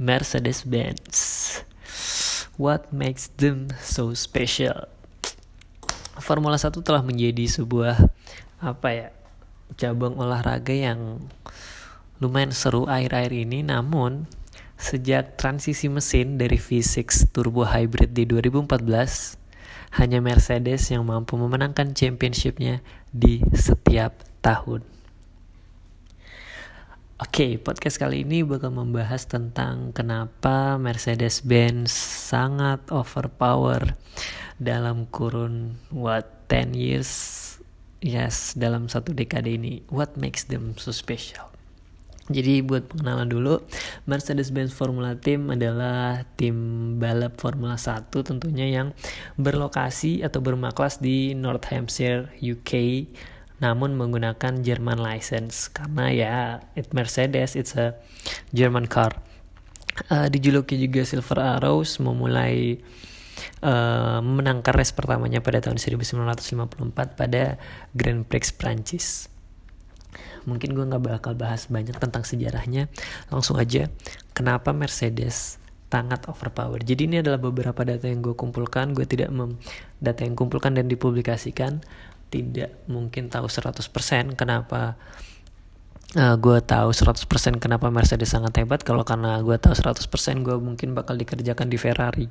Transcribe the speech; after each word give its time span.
Mercedes-Benz. 0.00 1.16
What 2.56 2.88
makes 2.96 3.28
them 3.36 3.68
so 3.76 4.16
special? 4.16 4.88
Formula 6.16 6.56
1 6.56 6.80
telah 6.80 7.04
menjadi 7.04 7.44
sebuah 7.44 8.08
apa 8.64 8.88
ya? 8.88 9.08
cabang 9.72 10.20
olahraga 10.20 10.72
yang 10.76 11.16
lumayan 12.20 12.52
seru 12.52 12.84
air-air 12.84 13.32
ini 13.32 13.64
namun 13.64 14.28
sejak 14.76 15.40
transisi 15.40 15.88
mesin 15.88 16.36
dari 16.36 16.60
V6 16.60 17.32
turbo 17.32 17.64
hybrid 17.64 18.12
di 18.12 18.28
2014 18.28 19.40
hanya 19.96 20.20
Mercedes 20.20 20.92
yang 20.92 21.08
mampu 21.08 21.40
memenangkan 21.40 21.96
championshipnya 21.96 22.84
di 23.12 23.40
setiap 23.56 24.24
tahun. 24.44 24.91
Oke, 27.22 27.54
okay, 27.54 27.54
podcast 27.54 28.02
kali 28.02 28.26
ini 28.26 28.42
bakal 28.42 28.74
membahas 28.74 29.30
tentang 29.30 29.94
kenapa 29.94 30.74
Mercedes-Benz 30.74 31.94
sangat 32.34 32.82
overpower 32.90 33.94
dalam 34.58 35.06
kurun 35.06 35.78
what 35.94 36.26
10 36.50 36.74
years? 36.74 37.10
Yes 38.02 38.58
dalam 38.58 38.90
satu 38.90 39.14
dekade 39.14 39.54
ini 39.54 39.86
what 39.86 40.18
makes 40.18 40.50
them 40.50 40.74
so 40.74 40.90
special? 40.90 41.46
Jadi 42.26 42.58
buat 42.58 42.90
pengenalan 42.90 43.30
dulu 43.30 43.62
Mercedes-Benz 44.10 44.74
Formula 44.74 45.14
Team 45.14 45.46
adalah 45.54 46.26
tim 46.34 46.58
balap 46.98 47.38
Formula 47.38 47.78
1 47.78 48.10
tentunya 48.10 48.66
yang 48.66 48.98
berlokasi 49.38 50.26
atau 50.26 50.42
bermaklas 50.42 50.98
di 50.98 51.38
North 51.38 51.70
Hampshire 51.70 52.34
UK 52.42 53.06
namun 53.62 53.94
menggunakan 53.94 54.60
German 54.66 54.98
license. 54.98 55.70
Karena 55.70 56.10
ya 56.10 56.34
it 56.74 56.90
Mercedes 56.90 57.54
it's 57.54 57.78
a 57.78 57.94
German 58.50 58.90
car. 58.90 59.14
Uh, 60.10 60.26
dijuluki 60.26 60.74
juga 60.80 61.06
Silver 61.06 61.38
Arrows 61.38 62.02
memulai 62.02 62.82
uh, 63.62 64.18
memenangkan 64.18 64.74
race 64.74 64.90
pertamanya 64.90 65.38
pada 65.38 65.62
tahun 65.62 65.78
1954 65.78 67.14
pada 67.14 67.56
Grand 67.94 68.26
Prix 68.26 68.50
Prancis. 68.50 69.30
Mungkin 70.42 70.74
gue 70.74 70.84
nggak 70.90 71.22
bakal 71.22 71.38
bahas 71.38 71.70
banyak 71.70 71.94
tentang 72.02 72.26
sejarahnya. 72.26 72.90
Langsung 73.30 73.62
aja 73.62 73.86
kenapa 74.34 74.74
Mercedes 74.74 75.62
sangat 75.92 76.24
overpower. 76.24 76.80
Jadi 76.80 77.04
ini 77.04 77.16
adalah 77.20 77.36
beberapa 77.36 77.84
data 77.84 78.08
yang 78.08 78.24
gue 78.24 78.32
kumpulkan, 78.32 78.96
gue 78.96 79.04
tidak 79.04 79.28
mem 79.28 79.60
data 80.00 80.24
yang 80.24 80.32
kumpulkan 80.32 80.72
dan 80.72 80.88
dipublikasikan 80.88 81.84
tidak 82.32 82.72
mungkin 82.88 83.28
tahu 83.28 83.44
100% 83.44 84.32
kenapa 84.32 84.96
uh, 86.16 86.36
gue 86.40 86.58
tahu 86.64 86.88
100% 86.96 87.60
kenapa 87.60 87.92
Mercedes 87.92 88.32
sangat 88.32 88.56
hebat. 88.64 88.80
Kalau 88.80 89.04
karena 89.04 89.36
gue 89.44 89.56
tahu 89.60 89.76
100% 89.76 90.08
gue 90.40 90.56
mungkin 90.56 90.96
bakal 90.96 91.20
dikerjakan 91.20 91.68
di 91.68 91.76
Ferrari. 91.76 92.26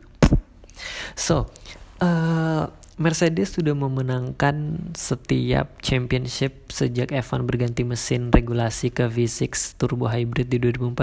So 1.14 1.54
uh, 2.02 2.66
Mercedes 3.02 3.58
sudah 3.58 3.74
memenangkan 3.74 4.90
setiap 4.94 5.82
championship 5.82 6.70
sejak 6.70 7.10
F1 7.10 7.50
berganti 7.50 7.82
mesin 7.82 8.30
regulasi 8.30 8.94
ke 8.94 9.10
V6 9.10 9.78
turbo 9.82 10.06
hybrid 10.06 10.54
di 10.54 10.62
2014 10.62 11.02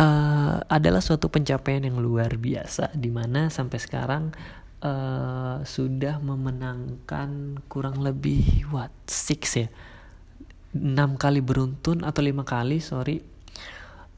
uh, 0.00 0.64
adalah 0.64 1.04
suatu 1.04 1.28
pencapaian 1.28 1.84
yang 1.84 2.00
luar 2.00 2.40
biasa 2.40 2.96
di 2.96 3.12
mana 3.12 3.52
sampai 3.52 3.78
sekarang 3.82 4.32
uh, 4.84 5.60
sudah 5.64 6.18
memenangkan 6.20 7.60
kurang 7.68 8.00
lebih 8.00 8.68
what 8.72 8.92
six 9.06 9.56
ya? 9.56 9.68
Enam 10.76 11.18
kali 11.18 11.42
beruntun 11.42 12.06
atau 12.06 12.20
lima 12.24 12.44
kali 12.44 12.80
sorry. 12.80 13.20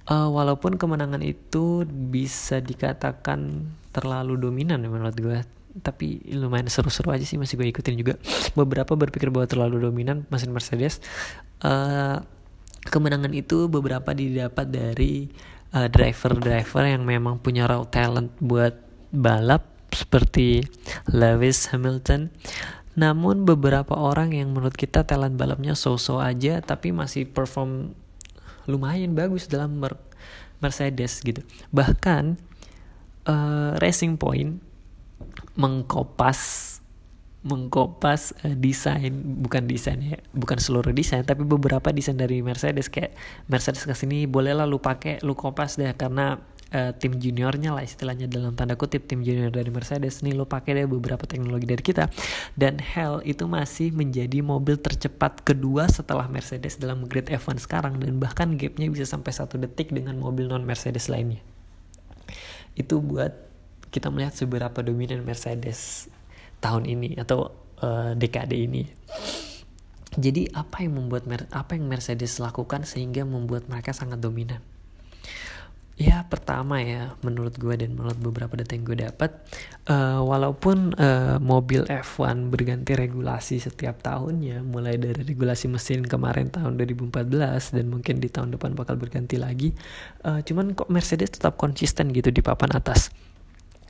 Uh, 0.02 0.26
walaupun 0.34 0.74
kemenangan 0.74 1.22
itu 1.22 1.86
bisa 1.86 2.58
dikatakan 2.58 3.70
terlalu 3.94 4.34
dominan 4.34 4.82
ya 4.82 4.90
menurut 4.90 5.14
gue 5.14 5.38
tapi 5.78 6.18
lumayan 6.34 6.66
seru-seru 6.66 7.14
aja 7.14 7.22
sih 7.22 7.38
masih 7.38 7.56
gue 7.56 7.70
ikutin 7.70 7.96
juga. 7.96 8.14
Beberapa 8.58 8.92
berpikir 8.98 9.32
bahwa 9.32 9.48
terlalu 9.48 9.88
dominan 9.88 10.28
mesin 10.28 10.52
Mercedes. 10.52 11.00
Uh, 11.62 12.20
kemenangan 12.82 13.30
itu 13.32 13.70
beberapa 13.70 14.10
didapat 14.12 14.68
dari 14.68 15.30
driver-driver 15.72 16.84
uh, 16.84 16.90
yang 16.92 17.08
memang 17.08 17.40
punya 17.40 17.64
raw 17.64 17.80
talent 17.88 18.28
buat 18.36 18.76
balap 19.08 19.71
seperti 19.92 20.64
Lewis 21.12 21.70
Hamilton. 21.70 22.32
Namun 22.92 23.48
beberapa 23.48 23.96
orang 23.96 24.36
yang 24.36 24.52
menurut 24.52 24.76
kita 24.76 25.04
talent 25.08 25.40
balapnya 25.40 25.72
so-so 25.72 26.20
aja 26.20 26.60
tapi 26.60 26.92
masih 26.92 27.24
perform 27.24 27.96
lumayan 28.68 29.16
bagus 29.16 29.48
dalam 29.48 29.80
Mercedes 30.60 31.24
gitu. 31.24 31.40
Bahkan 31.72 32.36
uh, 33.28 33.72
Racing 33.80 34.20
Point 34.20 34.60
mengkopas 35.56 36.72
mengkopas 37.42 38.38
uh, 38.46 38.54
desain 38.54 39.10
bukan 39.42 39.66
desain 39.66 39.98
ya 39.98 40.18
bukan 40.30 40.62
seluruh 40.62 40.94
desain 40.94 41.26
tapi 41.26 41.42
beberapa 41.42 41.90
desain 41.90 42.14
dari 42.14 42.38
Mercedes 42.38 42.86
kayak 42.86 43.18
Mercedes 43.50 43.82
ke 43.82 43.94
sini 43.98 44.30
bolehlah 44.30 44.62
lu 44.62 44.78
pakai 44.78 45.18
lu 45.26 45.34
kopas 45.34 45.74
deh 45.74 45.90
karena 45.98 46.38
uh, 46.72 46.92
tim 46.96 47.20
juniornya 47.20 47.76
lah 47.76 47.84
istilahnya 47.84 48.26
dalam 48.26 48.56
tanda 48.56 48.74
kutip 48.74 49.04
tim 49.04 49.20
junior 49.20 49.52
dari 49.52 49.68
Mercedes. 49.68 50.24
Nih 50.24 50.32
lo 50.32 50.48
pakai 50.48 50.82
deh 50.82 50.88
beberapa 50.88 51.22
teknologi 51.28 51.68
dari 51.68 51.84
kita. 51.84 52.08
Dan 52.56 52.80
Hell 52.80 53.20
itu 53.22 53.44
masih 53.44 53.92
menjadi 53.92 54.40
mobil 54.40 54.80
tercepat 54.80 55.44
kedua 55.44 55.86
setelah 55.86 56.26
Mercedes 56.26 56.80
dalam 56.80 57.04
grade 57.06 57.30
F1 57.36 57.60
sekarang. 57.62 58.00
Dan 58.00 58.18
bahkan 58.18 58.56
gapnya 58.56 58.88
bisa 58.88 59.04
sampai 59.04 59.30
satu 59.30 59.60
detik 59.60 59.92
dengan 59.92 60.16
mobil 60.18 60.48
non 60.48 60.64
Mercedes 60.64 61.06
lainnya. 61.12 61.44
Itu 62.72 63.04
buat 63.04 63.36
kita 63.92 64.08
melihat 64.08 64.32
seberapa 64.32 64.80
dominan 64.80 65.20
Mercedes 65.22 66.08
tahun 66.64 66.88
ini 66.88 67.20
atau 67.20 67.52
uh, 67.84 68.16
dekade 68.16 68.56
ini. 68.56 68.88
Jadi 70.12 70.44
apa 70.52 70.84
yang 70.84 71.00
membuat 71.00 71.24
apa 71.56 71.72
yang 71.72 71.88
Mercedes 71.88 72.36
lakukan 72.36 72.84
sehingga 72.84 73.24
membuat 73.24 73.64
mereka 73.68 73.96
sangat 73.96 74.20
dominan 74.20 74.60
Ya 76.02 76.26
pertama 76.26 76.82
ya 76.82 77.14
menurut 77.22 77.54
gue 77.54 77.78
dan 77.78 77.94
menurut 77.94 78.18
beberapa 78.18 78.58
data 78.58 78.74
yang 78.74 78.82
gue 78.82 79.06
dapat 79.06 79.38
uh, 79.86 80.18
walaupun 80.26 80.98
uh, 80.98 81.38
mobil 81.38 81.86
F1 81.86 82.50
berganti 82.50 82.98
regulasi 82.98 83.62
setiap 83.62 84.02
tahunnya 84.02 84.66
mulai 84.66 84.98
dari 84.98 85.22
regulasi 85.22 85.70
mesin 85.70 86.02
kemarin 86.02 86.50
tahun 86.50 86.74
2014 86.82 87.78
dan 87.78 87.86
mungkin 87.86 88.18
di 88.18 88.26
tahun 88.26 88.50
depan 88.58 88.74
bakal 88.74 88.98
berganti 88.98 89.38
lagi 89.38 89.78
uh, 90.26 90.42
cuman 90.42 90.74
kok 90.74 90.90
Mercedes 90.90 91.38
tetap 91.38 91.54
konsisten 91.54 92.10
gitu 92.10 92.34
di 92.34 92.42
papan 92.42 92.74
atas. 92.74 93.14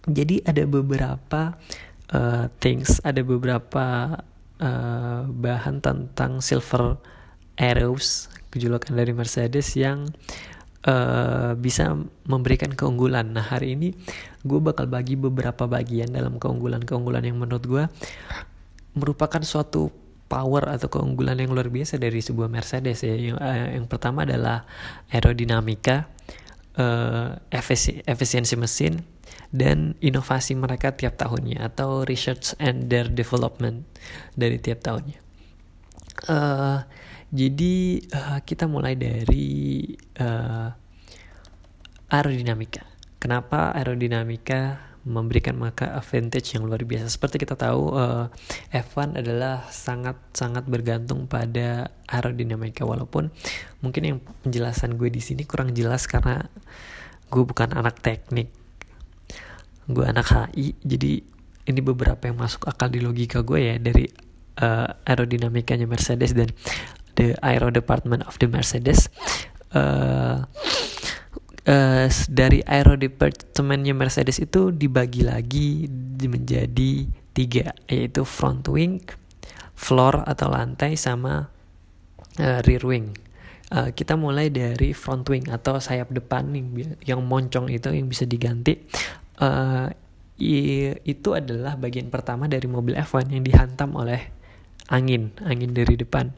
Jadi 0.04 0.44
ada 0.44 0.68
beberapa 0.68 1.56
uh, 2.12 2.44
things 2.60 3.00
ada 3.08 3.24
beberapa 3.24 4.20
uh, 4.60 5.24
bahan 5.32 5.80
tentang 5.80 6.44
silver 6.44 7.00
arrows 7.56 8.28
kejulukan 8.52 8.92
dari 8.92 9.16
Mercedes 9.16 9.72
yang 9.80 10.12
bisa 11.62 11.94
memberikan 12.26 12.74
keunggulan. 12.74 13.30
Nah 13.38 13.46
hari 13.46 13.78
ini 13.78 13.94
gue 14.42 14.58
bakal 14.58 14.90
bagi 14.90 15.14
beberapa 15.14 15.70
bagian 15.70 16.10
dalam 16.10 16.42
keunggulan-keunggulan 16.42 17.22
yang 17.22 17.38
menurut 17.38 17.62
gue 17.62 17.84
merupakan 18.98 19.40
suatu 19.46 19.94
power 20.32 20.64
atau 20.72 20.88
keunggulan 20.88 21.36
yang 21.36 21.52
luar 21.52 21.68
biasa 21.68 22.00
dari 22.00 22.24
sebuah 22.24 22.48
Mercedes 22.48 23.04
ya. 23.04 23.12
Yang, 23.12 23.36
uh, 23.36 23.68
yang 23.76 23.84
pertama 23.84 24.24
adalah 24.24 24.64
aerodinamika, 25.12 26.08
uh, 26.80 27.36
efisi 27.52 28.00
efisiensi 28.08 28.56
mesin, 28.56 29.04
dan 29.52 29.92
inovasi 30.00 30.56
mereka 30.56 30.96
tiap 30.96 31.20
tahunnya 31.20 31.60
atau 31.68 32.08
research 32.08 32.56
and 32.56 32.88
their 32.88 33.12
development 33.12 33.84
dari 34.32 34.56
tiap 34.56 34.80
tahunnya. 34.80 35.20
Uh, 36.32 36.80
jadi 37.32 38.04
uh, 38.12 38.38
kita 38.44 38.68
mulai 38.68 38.92
dari 38.92 39.88
uh, 40.20 40.68
aerodinamika. 42.12 42.84
Kenapa 43.16 43.72
aerodinamika 43.72 44.92
memberikan 45.08 45.56
maka 45.56 45.96
advantage 45.96 46.52
yang 46.52 46.68
luar 46.68 46.84
biasa? 46.84 47.08
Seperti 47.08 47.40
kita 47.40 47.56
tahu 47.56 47.96
uh, 47.96 48.28
F1 48.68 49.16
adalah 49.24 49.64
sangat-sangat 49.72 50.68
bergantung 50.68 51.24
pada 51.24 51.88
aerodinamika 52.04 52.84
walaupun 52.84 53.32
mungkin 53.80 54.02
yang 54.04 54.18
penjelasan 54.44 55.00
gue 55.00 55.08
di 55.08 55.24
sini 55.24 55.48
kurang 55.48 55.72
jelas 55.72 56.04
karena 56.04 56.44
gue 57.32 57.42
bukan 57.48 57.72
anak 57.72 58.04
teknik. 58.04 58.52
Gue 59.88 60.04
anak 60.04 60.28
HI 60.28 60.76
jadi 60.84 61.24
ini 61.64 61.80
beberapa 61.80 62.28
yang 62.28 62.36
masuk 62.36 62.68
akal 62.68 62.92
di 62.92 63.00
logika 63.00 63.40
gue 63.40 63.72
ya 63.72 63.74
dari 63.80 64.04
uh, 64.60 64.88
aerodinamikanya 65.08 65.88
Mercedes 65.88 66.36
dan 66.36 66.52
the 67.16 67.36
Aero 67.44 67.68
Department 67.72 68.24
of 68.24 68.38
the 68.40 68.48
Mercedes. 68.48 69.08
Uh, 69.72 70.44
uh, 71.66 72.06
dari 72.28 72.60
Aero 72.68 72.98
Departmentnya 72.98 73.96
Mercedes 73.96 74.40
itu 74.42 74.70
dibagi 74.72 75.24
lagi 75.24 75.88
menjadi 76.22 77.08
tiga 77.32 77.72
yaitu 77.88 78.22
front 78.28 78.68
wing, 78.68 79.00
floor 79.74 80.22
atau 80.28 80.52
lantai 80.52 80.94
sama 80.94 81.48
uh, 82.38 82.58
rear 82.64 82.84
wing. 82.84 83.16
Uh, 83.72 83.88
kita 83.96 84.20
mulai 84.20 84.52
dari 84.52 84.92
front 84.92 85.24
wing 85.32 85.48
atau 85.48 85.80
sayap 85.80 86.12
depan 86.12 86.52
nih 86.52 86.64
yang 87.08 87.24
moncong 87.24 87.72
itu 87.72 87.88
yang 87.88 88.06
bisa 88.06 88.28
diganti. 88.28 88.76
Uh, 89.40 89.88
itu 90.42 91.38
adalah 91.38 91.78
bagian 91.78 92.10
pertama 92.10 92.50
dari 92.50 92.66
mobil 92.66 92.98
F1 92.98 93.30
yang 93.30 93.46
dihantam 93.46 93.94
oleh 93.94 94.26
angin 94.90 95.30
angin 95.46 95.70
dari 95.70 95.94
depan 95.94 96.34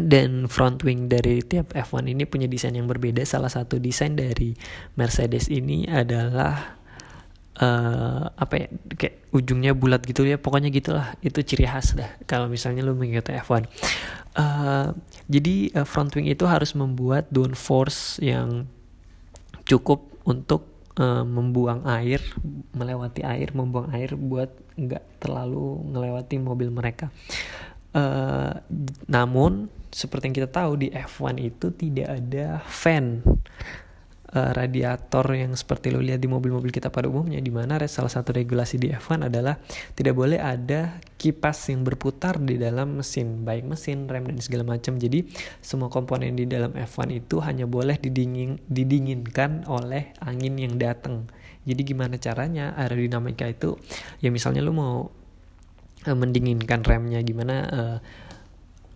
dan 0.00 0.50
front 0.50 0.82
wing 0.82 1.06
dari 1.06 1.42
tiap 1.44 1.70
F1 1.74 2.10
ini 2.10 2.26
punya 2.26 2.50
desain 2.50 2.74
yang 2.74 2.90
berbeda. 2.90 3.22
Salah 3.22 3.50
satu 3.50 3.78
desain 3.78 4.18
dari 4.18 4.54
Mercedes 4.98 5.46
ini 5.50 5.86
adalah 5.86 6.78
uh, 7.62 8.26
apa 8.34 8.54
ya 8.58 8.66
kayak 8.98 9.30
ujungnya 9.30 9.72
bulat 9.76 10.02
gitu 10.02 10.26
ya. 10.26 10.40
Pokoknya 10.40 10.74
gitulah. 10.74 11.14
Itu 11.22 11.42
ciri 11.46 11.66
khas 11.68 11.94
dah 11.94 12.10
kalau 12.26 12.50
misalnya 12.50 12.82
lu 12.82 12.98
mengikuti 12.98 13.34
F1 13.38 13.70
uh, 14.34 14.42
eh, 14.42 14.86
jadi 15.30 15.54
uh, 15.82 15.86
front 15.86 16.12
wing 16.14 16.28
itu 16.28 16.44
harus 16.44 16.74
membuat 16.74 17.30
downforce 17.30 18.18
yang 18.20 18.66
cukup 19.64 20.04
untuk 20.28 20.68
uh, 21.00 21.24
membuang 21.24 21.86
air 21.88 22.20
melewati 22.74 23.24
air 23.24 23.54
membuang 23.54 23.94
air 23.94 24.12
buat 24.18 24.50
nggak 24.74 25.22
terlalu 25.22 25.80
melewati 25.88 26.36
mobil 26.42 26.68
mereka 26.68 27.08
uh, 27.94 28.52
namun 29.08 29.70
seperti 29.94 30.30
yang 30.30 30.36
kita 30.42 30.50
tahu 30.50 30.72
di 30.74 30.88
F1 30.90 31.38
itu 31.38 31.70
tidak 31.70 32.18
ada 32.18 32.58
fan 32.66 33.22
uh, 34.34 34.50
radiator 34.52 35.22
yang 35.32 35.54
seperti 35.54 35.94
lo 35.94 36.02
lihat 36.02 36.18
di 36.18 36.26
mobil-mobil 36.26 36.74
kita 36.74 36.90
pada 36.90 37.06
umumnya 37.06 37.38
di 37.38 37.54
mana 37.54 37.78
salah 37.86 38.10
satu 38.10 38.34
regulasi 38.34 38.82
di 38.82 38.90
F1 38.90 39.30
adalah 39.30 39.56
tidak 39.94 40.18
boleh 40.18 40.42
ada 40.42 40.98
kipas 41.14 41.70
yang 41.70 41.86
berputar 41.86 42.42
di 42.42 42.58
dalam 42.58 43.00
mesin 43.00 43.46
baik 43.46 43.64
mesin 43.64 44.10
rem 44.10 44.26
dan 44.26 44.42
segala 44.42 44.66
macam. 44.66 44.98
Jadi 44.98 45.30
semua 45.62 45.88
komponen 45.88 46.34
di 46.34 46.44
dalam 46.44 46.74
F1 46.74 47.14
itu 47.14 47.38
hanya 47.40 47.64
boleh 47.64 47.96
didingin 47.96 48.58
didinginkan 48.66 49.64
oleh 49.70 50.12
angin 50.20 50.58
yang 50.58 50.74
datang. 50.76 51.30
Jadi 51.64 51.80
gimana 51.80 52.20
caranya? 52.20 52.76
Aerodinamika 52.76 53.48
itu 53.48 53.78
ya 54.20 54.28
misalnya 54.28 54.60
lo 54.60 54.74
mau 54.74 55.23
uh, 56.06 56.16
mendinginkan 56.16 56.84
remnya 56.84 57.20
gimana? 57.24 57.56
Uh, 57.68 57.98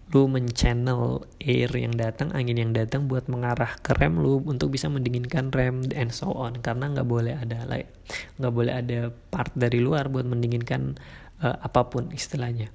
lu 0.08 0.24
menchannel 0.24 1.28
air 1.36 1.68
yang 1.68 1.92
datang 1.92 2.32
angin 2.32 2.56
yang 2.56 2.72
datang 2.72 3.12
buat 3.12 3.28
mengarah 3.28 3.76
ke 3.84 3.92
rem 3.92 4.16
lu 4.16 4.40
untuk 4.48 4.72
bisa 4.72 4.88
mendinginkan 4.88 5.52
rem 5.52 5.84
and 5.92 6.16
so 6.16 6.32
on. 6.32 6.56
Karena 6.64 6.88
nggak 6.88 7.08
boleh 7.08 7.36
ada 7.36 7.68
like 7.68 7.92
nggak 8.40 8.52
boleh 8.52 8.72
ada 8.72 9.12
part 9.28 9.52
dari 9.52 9.84
luar 9.84 10.08
buat 10.08 10.24
mendinginkan 10.24 10.96
uh, 11.44 11.56
apa 11.60 11.92
pun 11.92 12.08
istilahnya. 12.08 12.72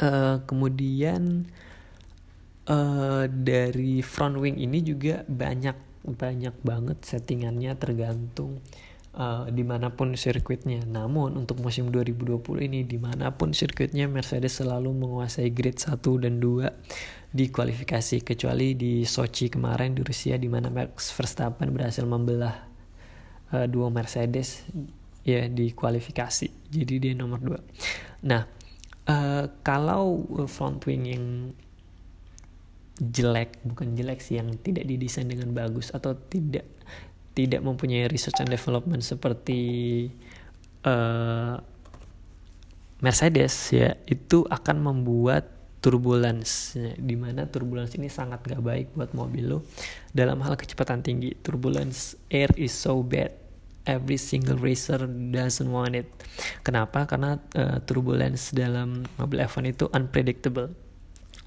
Uh, 0.00 0.40
kemudian 0.48 1.44
uh, 2.66 3.28
dari 3.28 4.00
front 4.00 4.40
wing 4.40 4.56
ini 4.56 4.80
juga 4.80 5.22
banyak 5.28 5.76
banyak 6.04 6.56
banget 6.60 6.98
settingannya 7.00 7.72
tergantung 7.80 8.60
uh, 9.14 9.46
di 9.50 9.62
mana 9.62 9.94
pun 9.94 10.14
sirkuitnya. 10.14 10.84
Namun 10.86 11.38
untuk 11.38 11.62
musim 11.62 11.88
2020 11.88 12.68
ini 12.68 12.82
di 12.84 12.98
mana 12.98 13.30
pun 13.34 13.54
sirkuitnya 13.54 14.10
Mercedes 14.10 14.58
selalu 14.58 14.90
menguasai 14.92 15.50
grid 15.54 15.78
1 15.78 15.98
dan 16.22 16.42
2 16.42 17.34
di 17.34 17.50
kualifikasi 17.50 18.22
kecuali 18.22 18.78
di 18.78 19.02
Sochi 19.02 19.50
kemarin 19.50 19.98
di 19.98 20.02
Rusia 20.06 20.38
di 20.38 20.46
mana 20.46 20.70
Max 20.70 21.10
Verstappen 21.14 21.74
berhasil 21.74 22.06
membelah 22.06 22.54
uh, 23.50 23.66
dua 23.66 23.90
Mercedes 23.90 24.66
ya 25.26 25.50
di 25.50 25.72
kualifikasi. 25.74 26.70
Jadi 26.70 26.94
dia 27.00 27.12
nomor 27.16 27.42
2. 27.42 28.28
Nah, 28.30 28.46
uh, 29.10 29.44
kalau 29.66 30.22
front 30.46 30.84
wing 30.86 31.04
yang 31.10 31.26
jelek 32.94 33.58
bukan 33.66 33.98
jelek 33.98 34.22
sih 34.22 34.38
yang 34.38 34.54
tidak 34.62 34.86
didesain 34.86 35.26
dengan 35.26 35.50
bagus 35.50 35.90
atau 35.90 36.14
tidak 36.14 36.62
tidak 37.34 37.60
mempunyai 37.60 38.06
research 38.06 38.38
and 38.40 38.50
development 38.50 39.02
seperti 39.02 39.60
uh, 40.86 41.58
Mercedes 43.02 43.52
ya 43.74 43.98
itu 44.06 44.46
akan 44.48 44.76
membuat 44.80 45.50
turbulence 45.84 46.72
ya, 46.80 46.96
di 46.96 47.12
mana 47.12 47.44
turbulence 47.44 47.92
ini 48.00 48.08
sangat 48.08 48.40
gak 48.48 48.64
baik 48.64 48.96
buat 48.96 49.12
mobil 49.12 49.44
lo. 49.44 49.58
Dalam 50.14 50.40
hal 50.40 50.56
kecepatan 50.56 51.04
tinggi 51.04 51.36
turbulence 51.44 52.16
air 52.32 52.48
is 52.56 52.72
so 52.72 53.04
bad 53.04 53.36
every 53.84 54.16
single 54.16 54.56
racer 54.56 55.04
doesn't 55.04 55.68
want 55.68 55.92
it. 55.92 56.08
Kenapa? 56.64 57.04
Karena 57.04 57.36
uh, 57.36 57.84
turbulence 57.84 58.56
dalam 58.56 59.04
mobil 59.20 59.44
F1 59.44 59.76
itu 59.76 59.84
unpredictable. 59.92 60.72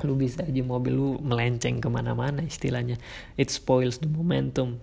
Lu 0.06 0.14
bisa 0.14 0.46
aja 0.46 0.62
mobil 0.62 0.94
lu 0.94 1.18
melenceng 1.18 1.82
ke 1.82 1.90
mana-mana 1.90 2.46
istilahnya. 2.46 3.02
It 3.34 3.50
spoils 3.50 3.98
the 3.98 4.06
momentum 4.06 4.78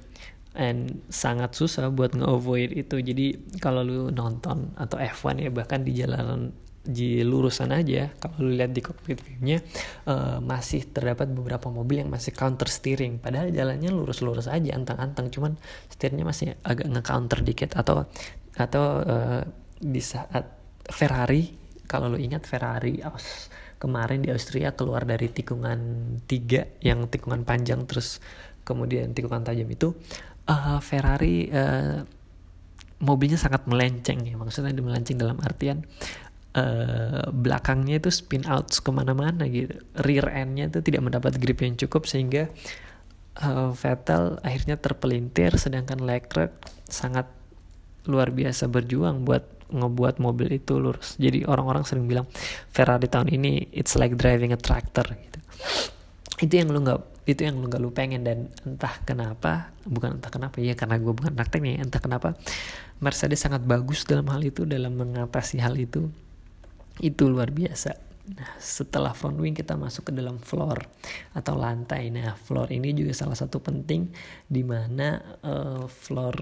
and 0.55 1.03
sangat 1.11 1.55
susah 1.59 1.91
buat 1.91 2.15
nge-avoid 2.15 2.71
itu. 2.75 2.97
Jadi 3.03 3.59
kalau 3.59 3.83
lu 3.83 4.11
nonton 4.15 4.71
atau 4.79 4.97
F1 4.99 5.43
ya 5.43 5.51
bahkan 5.51 5.83
di 5.83 5.93
jalanan 5.95 6.55
di 6.85 7.25
lurusan 7.25 7.73
aja 7.73 8.13
kalau 8.21 8.45
lu 8.45 8.61
lihat 8.61 8.77
di 8.77 8.85
cockpit 8.85 9.17
view-nya 9.17 9.65
uh, 10.05 10.37
masih 10.45 10.85
terdapat 10.93 11.33
beberapa 11.33 11.73
mobil 11.73 12.05
yang 12.05 12.11
masih 12.13 12.37
counter 12.37 12.69
steering. 12.69 13.19
Padahal 13.19 13.51
jalannya 13.51 13.91
lurus-lurus 13.91 14.47
aja 14.47 14.77
antang-antang 14.77 15.33
cuman 15.33 15.57
setirnya 15.91 16.23
masih 16.23 16.55
agak 16.63 16.87
nge-counter 16.87 17.41
dikit. 17.43 17.75
Atau 17.75 18.07
atau 18.55 18.85
uh, 19.03 19.43
di 19.81 19.99
saat 19.99 20.47
Ferrari 20.87 21.65
kalau 21.85 22.13
lu 22.13 22.19
ingat 22.21 22.49
Ferrari 22.49 23.05
Aus, 23.05 23.53
kemarin 23.77 24.25
di 24.25 24.33
Austria 24.33 24.73
keluar 24.73 25.05
dari 25.05 25.29
tikungan 25.29 25.81
tiga 26.25 26.65
yang 26.81 27.09
tikungan 27.13 27.45
panjang 27.45 27.85
terus 27.85 28.21
kemudian 28.65 29.13
tikungan 29.13 29.45
tajam 29.45 29.69
itu 29.69 29.93
uh, 30.49 30.79
Ferrari 30.81 31.49
uh, 31.51 32.05
mobilnya 33.05 33.37
sangat 33.37 33.69
melenceng 33.69 34.25
ya. 34.25 34.35
Maksudnya 34.39 34.73
melenceng 34.77 35.21
dalam 35.21 35.39
artian 35.45 35.85
uh, 36.57 37.29
belakangnya 37.31 38.01
itu 38.01 38.11
spin 38.11 38.47
out 38.49 38.71
ke 38.71 38.91
mana-mana 38.91 39.45
gitu. 39.49 39.77
Rear 40.01 40.31
endnya 40.33 40.71
itu 40.71 40.81
tidak 40.81 41.05
mendapat 41.05 41.37
grip 41.37 41.61
yang 41.61 41.77
cukup 41.77 42.09
sehingga 42.09 42.49
uh, 43.43 43.75
Vettel 43.75 44.39
akhirnya 44.41 44.79
terpelintir 44.79 45.57
sedangkan 45.59 46.01
Leclerc 46.01 46.55
sangat 46.89 47.29
luar 48.05 48.31
biasa 48.31 48.69
berjuang 48.69 49.25
buat 49.25 49.49
ngebuat 49.73 50.21
mobil 50.21 50.61
itu 50.61 50.77
lurus. 50.77 51.17
Jadi 51.17 51.49
orang-orang 51.49 51.83
sering 51.89 52.05
bilang 52.05 52.29
Ferrari 52.71 53.09
tahun 53.09 53.33
ini 53.33 53.73
it's 53.73 53.97
like 53.97 54.15
driving 54.15 54.53
a 54.53 54.61
tractor 54.61 55.05
gitu. 55.09 55.39
Itu 56.45 56.53
yang 56.53 56.71
lu 56.71 56.85
nggak 56.85 57.14
itu 57.25 57.41
yang 57.41 57.57
lu 57.57 57.73
gak 57.73 57.81
lu 57.81 57.89
pengen 57.89 58.21
dan 58.21 58.53
entah 58.69 59.01
kenapa 59.09 59.73
bukan 59.89 60.21
entah 60.21 60.29
kenapa 60.29 60.61
ya 60.61 60.77
karena 60.77 61.01
gue 61.01 61.13
bukan 61.17 61.33
anak 61.33 61.49
teknik 61.49 61.81
entah 61.81 62.01
kenapa 62.01 62.37
Mercedes 63.03 63.43
sangat 63.43 63.67
bagus 63.67 64.07
dalam 64.07 64.25
hal 64.31 64.41
itu 64.41 64.63
dalam 64.65 64.95
mengatasi 64.95 65.59
hal 65.59 65.75
itu. 65.77 66.09
Itu 67.03 67.27
luar 67.27 67.51
biasa. 67.51 67.93
Nah 68.25 68.57
setelah 68.57 69.13
front 69.13 69.37
wing 69.37 69.53
kita 69.53 69.77
masuk 69.77 70.09
ke 70.09 70.13
dalam 70.15 70.41
floor 70.41 70.79
atau 71.37 71.55
lantai. 71.59 72.09
Nah 72.15 72.33
floor 72.39 72.71
ini 72.71 72.95
juga 72.95 73.13
salah 73.13 73.37
satu 73.37 73.59
penting 73.59 74.09
di 74.47 74.63
mana 74.65 75.21
uh, 75.45 75.85
floor 75.85 76.35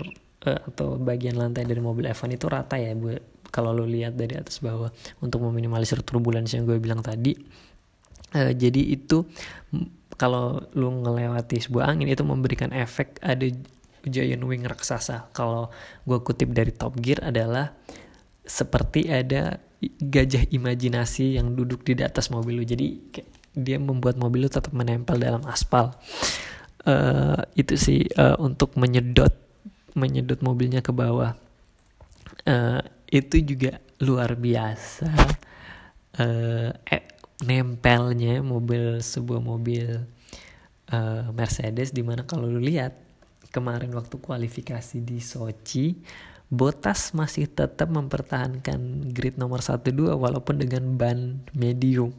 uh, 0.46 0.60
atau 0.70 1.00
bagian 1.00 1.40
lantai 1.40 1.64
dari 1.64 1.82
mobil 1.82 2.06
F1 2.06 2.36
itu 2.36 2.46
rata 2.46 2.76
ya. 2.76 2.94
Bu 2.94 3.16
kalau 3.52 3.74
lu 3.74 3.84
lihat 3.84 4.16
dari 4.16 4.38
atas 4.38 4.62
bawah 4.64 4.88
untuk 5.20 5.44
meminimalisir 5.44 6.00
turbulensi 6.04 6.60
yang 6.60 6.68
gue 6.68 6.78
bilang 6.78 7.00
tadi. 7.00 7.34
Uh, 8.32 8.52
jadi 8.52 8.92
itu 8.92 9.24
kalau 10.16 10.60
lu 10.76 10.92
ngelewati 11.02 11.62
sebuah 11.62 11.88
angin 11.92 12.08
itu 12.10 12.22
memberikan 12.22 12.70
efek 12.72 13.20
ada 13.24 13.48
giant 14.06 14.44
wing 14.44 14.66
raksasa. 14.66 15.30
Kalau 15.30 15.70
gue 16.04 16.18
kutip 16.20 16.50
dari 16.50 16.74
Top 16.74 16.98
Gear 16.98 17.22
adalah 17.22 17.72
seperti 18.42 19.06
ada 19.06 19.62
gajah 19.82 20.50
imajinasi 20.50 21.38
yang 21.38 21.54
duduk 21.54 21.86
di 21.86 21.98
atas 22.02 22.30
mobil 22.30 22.62
lu. 22.62 22.64
Jadi 22.66 22.86
dia 23.52 23.78
membuat 23.78 24.18
mobil 24.18 24.46
lu 24.46 24.50
tetap 24.50 24.74
menempel 24.74 25.18
dalam 25.18 25.42
aspal. 25.46 25.94
Uh, 26.82 27.38
itu 27.54 27.78
sih 27.78 28.02
uh, 28.18 28.34
untuk 28.42 28.74
menyedot 28.74 29.30
menyedot 29.94 30.40
mobilnya 30.42 30.82
ke 30.82 30.90
bawah. 30.90 31.38
Uh, 32.42 32.82
itu 33.06 33.44
juga 33.44 33.78
luar 34.02 34.34
biasa. 34.34 35.10
Uh, 36.18 36.74
eh, 36.90 37.06
nempelnya 37.42 38.40
mobil 38.40 39.02
sebuah 39.02 39.42
mobil 39.42 40.06
uh, 40.94 41.26
Mercedes 41.34 41.90
di 41.90 42.06
mana 42.06 42.22
kalau 42.22 42.46
lu 42.46 42.62
lihat 42.62 42.94
kemarin 43.52 43.92
waktu 43.92 44.16
kualifikasi 44.16 45.02
di 45.02 45.18
Sochi 45.18 45.98
Bottas 46.52 47.16
masih 47.16 47.48
tetap 47.48 47.88
mempertahankan 47.88 49.08
grid 49.16 49.40
nomor 49.40 49.64
1-2 49.64 50.20
walaupun 50.20 50.60
dengan 50.60 50.84
ban 51.00 51.40
medium. 51.56 52.12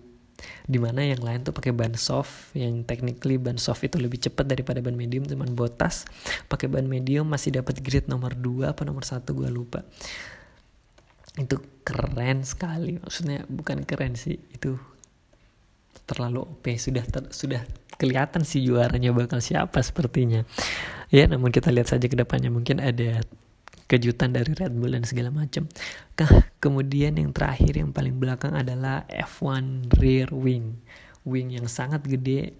Di 0.65 0.82
mana 0.82 1.06
yang 1.06 1.22
lain 1.22 1.46
tuh 1.46 1.53
pakai 1.53 1.70
ban 1.70 1.94
soft 1.94 2.50
yang 2.58 2.82
technically 2.82 3.38
ban 3.38 3.62
soft 3.62 3.86
itu 3.86 4.01
lebih 4.01 4.18
cepat 4.18 4.50
daripada 4.50 4.82
ban 4.82 4.98
medium 4.98 5.22
cuman 5.30 5.53
Bottas 5.53 6.10
pakai 6.50 6.65
ban 6.65 6.89
medium 6.89 7.30
masih 7.30 7.53
dapat 7.53 7.77
grid 7.86 8.10
nomor 8.10 8.34
2 8.34 8.74
apa 8.74 8.82
nomor 8.82 9.06
1 9.06 9.22
gue 9.22 9.50
lupa. 9.53 9.86
Itu 11.38 11.62
keren 11.86 12.42
sekali 12.42 12.98
maksudnya 12.98 13.46
bukan 13.46 13.86
keren 13.86 14.18
sih 14.18 14.42
itu 14.50 14.82
terlalu 16.04 16.44
OP 16.44 16.66
sudah 16.76 17.04
ter, 17.06 17.24
sudah 17.32 17.62
kelihatan 17.96 18.44
sih 18.44 18.66
juaranya 18.66 19.14
bakal 19.16 19.40
siapa 19.40 19.80
sepertinya. 19.80 20.44
Ya, 21.14 21.30
namun 21.30 21.54
kita 21.54 21.70
lihat 21.70 21.94
saja 21.94 22.06
ke 22.10 22.18
depannya 22.18 22.50
mungkin 22.50 22.82
ada 22.82 23.22
kejutan 23.86 24.34
dari 24.34 24.58
Red 24.58 24.74
Bull 24.74 24.98
dan 24.98 25.06
segala 25.06 25.30
macam. 25.30 25.70
Kemudian 26.64 27.20
yang 27.20 27.30
terakhir 27.30 27.78
yang 27.78 27.94
paling 27.94 28.18
belakang 28.18 28.58
adalah 28.58 29.06
F1 29.06 29.94
rear 30.02 30.34
wing. 30.34 30.82
Wing 31.24 31.54
yang 31.54 31.70
sangat 31.70 32.04
gede, 32.04 32.58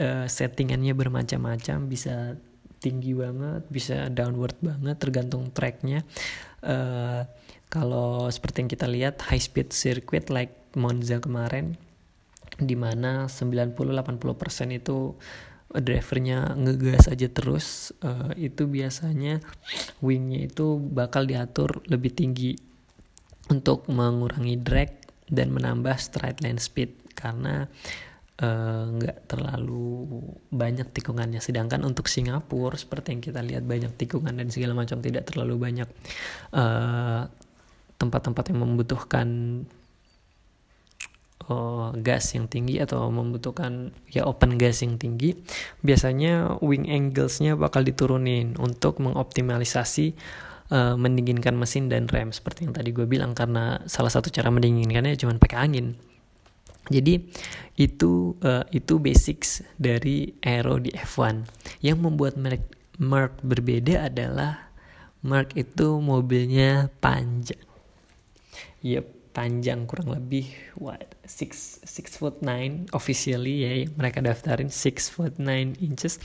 uh, 0.00 0.26
settingannya 0.26 0.96
bermacam-macam, 0.96 1.76
bisa 1.86 2.34
tinggi 2.80 3.16
banget, 3.16 3.62
bisa 3.68 4.08
downward 4.08 4.56
banget 4.64 4.96
tergantung 4.98 5.52
tracknya. 5.52 6.02
Uh, 6.64 7.28
kalau 7.68 8.28
seperti 8.30 8.64
yang 8.64 8.70
kita 8.70 8.86
lihat 8.88 9.14
high 9.28 9.40
speed 9.40 9.74
circuit 9.74 10.32
like 10.32 10.52
Monza 10.74 11.20
kemarin, 11.20 11.76
di 12.60 12.76
mana 12.78 13.26
90-80% 13.26 13.74
itu 14.74 15.18
drivernya 15.74 16.54
ngegas 16.54 17.10
aja 17.10 17.26
terus 17.26 17.90
uh, 18.06 18.30
itu 18.38 18.70
biasanya 18.70 19.42
wingnya 19.98 20.46
itu 20.46 20.78
bakal 20.78 21.26
diatur 21.26 21.82
lebih 21.90 22.14
tinggi 22.14 22.54
untuk 23.50 23.90
mengurangi 23.90 24.56
drag 24.60 24.90
dan 25.28 25.52
menambah 25.52 25.96
straight 26.00 26.40
line 26.40 26.60
speed 26.60 27.16
karena 27.16 27.68
eh, 28.40 28.84
nggak 28.90 29.18
uh, 29.20 29.24
terlalu 29.28 30.08
banyak 30.50 30.88
tikungannya. 30.90 31.40
Sedangkan 31.40 31.84
untuk 31.86 32.10
Singapura 32.10 32.76
seperti 32.76 33.16
yang 33.16 33.22
kita 33.22 33.40
lihat 33.40 33.64
banyak 33.64 33.92
tikungan 33.96 34.34
dan 34.36 34.48
segala 34.50 34.76
macam 34.76 35.00
tidak 35.00 35.28
terlalu 35.28 35.54
banyak 35.60 35.88
eh, 36.52 37.22
tempat-tempat 37.94 38.44
uh, 38.44 38.48
yang 38.52 38.60
membutuhkan 38.64 39.28
uh, 41.48 41.90
gas 42.00 42.32
yang 42.36 42.48
tinggi 42.48 42.80
atau 42.80 43.08
membutuhkan 43.08 43.92
ya 44.10 44.24
open 44.24 44.56
gas 44.56 44.84
yang 44.84 44.96
tinggi, 45.00 45.36
biasanya 45.80 46.60
wing 46.64 46.88
anglesnya 46.88 47.54
bakal 47.54 47.84
diturunin 47.84 48.56
untuk 48.60 49.00
mengoptimalisasi 49.00 50.14
uh, 50.72 50.94
mendinginkan 50.96 51.56
mesin 51.56 51.92
dan 51.92 52.08
rem 52.08 52.32
seperti 52.32 52.68
yang 52.68 52.74
tadi 52.76 52.90
gue 52.94 53.04
bilang 53.04 53.36
karena 53.36 53.82
salah 53.84 54.12
satu 54.12 54.32
cara 54.32 54.48
mendinginkannya 54.48 55.18
cuma 55.20 55.36
pakai 55.36 55.58
angin. 55.60 55.96
Jadi 56.92 57.16
itu 57.80 58.36
uh, 58.44 58.64
itu 58.68 59.00
basics 59.00 59.64
dari 59.80 60.36
aero 60.44 60.76
di 60.76 60.92
F1. 60.92 61.48
Yang 61.80 61.98
membuat 62.04 62.36
Merc, 62.36 62.62
Merc 63.00 63.40
berbeda 63.40 64.12
adalah 64.12 64.68
Merc 65.24 65.56
itu 65.56 65.96
mobilnya 66.04 66.92
panjang. 67.00 67.60
Yep, 68.84 69.13
panjang 69.34 69.82
kurang 69.90 70.14
lebih 70.14 70.46
what 70.78 71.02
six 71.26 71.82
six 71.82 72.14
foot 72.14 72.38
nine 72.38 72.86
officially 72.94 73.66
ya 73.66 73.90
mereka 73.98 74.22
daftarin 74.22 74.70
six 74.70 75.10
foot 75.10 75.34
nine 75.42 75.74
inches. 75.82 76.22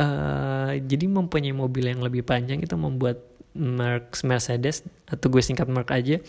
Uh, 0.00 0.80
jadi 0.82 1.06
mempunyai 1.06 1.54
mobil 1.54 1.92
yang 1.92 2.02
lebih 2.02 2.26
panjang 2.26 2.58
itu 2.58 2.74
membuat 2.74 3.22
Mercedes 4.24 4.86
atau 5.10 5.26
gue 5.26 5.42
singkat 5.42 5.66
Merc 5.66 5.90
aja 5.90 6.22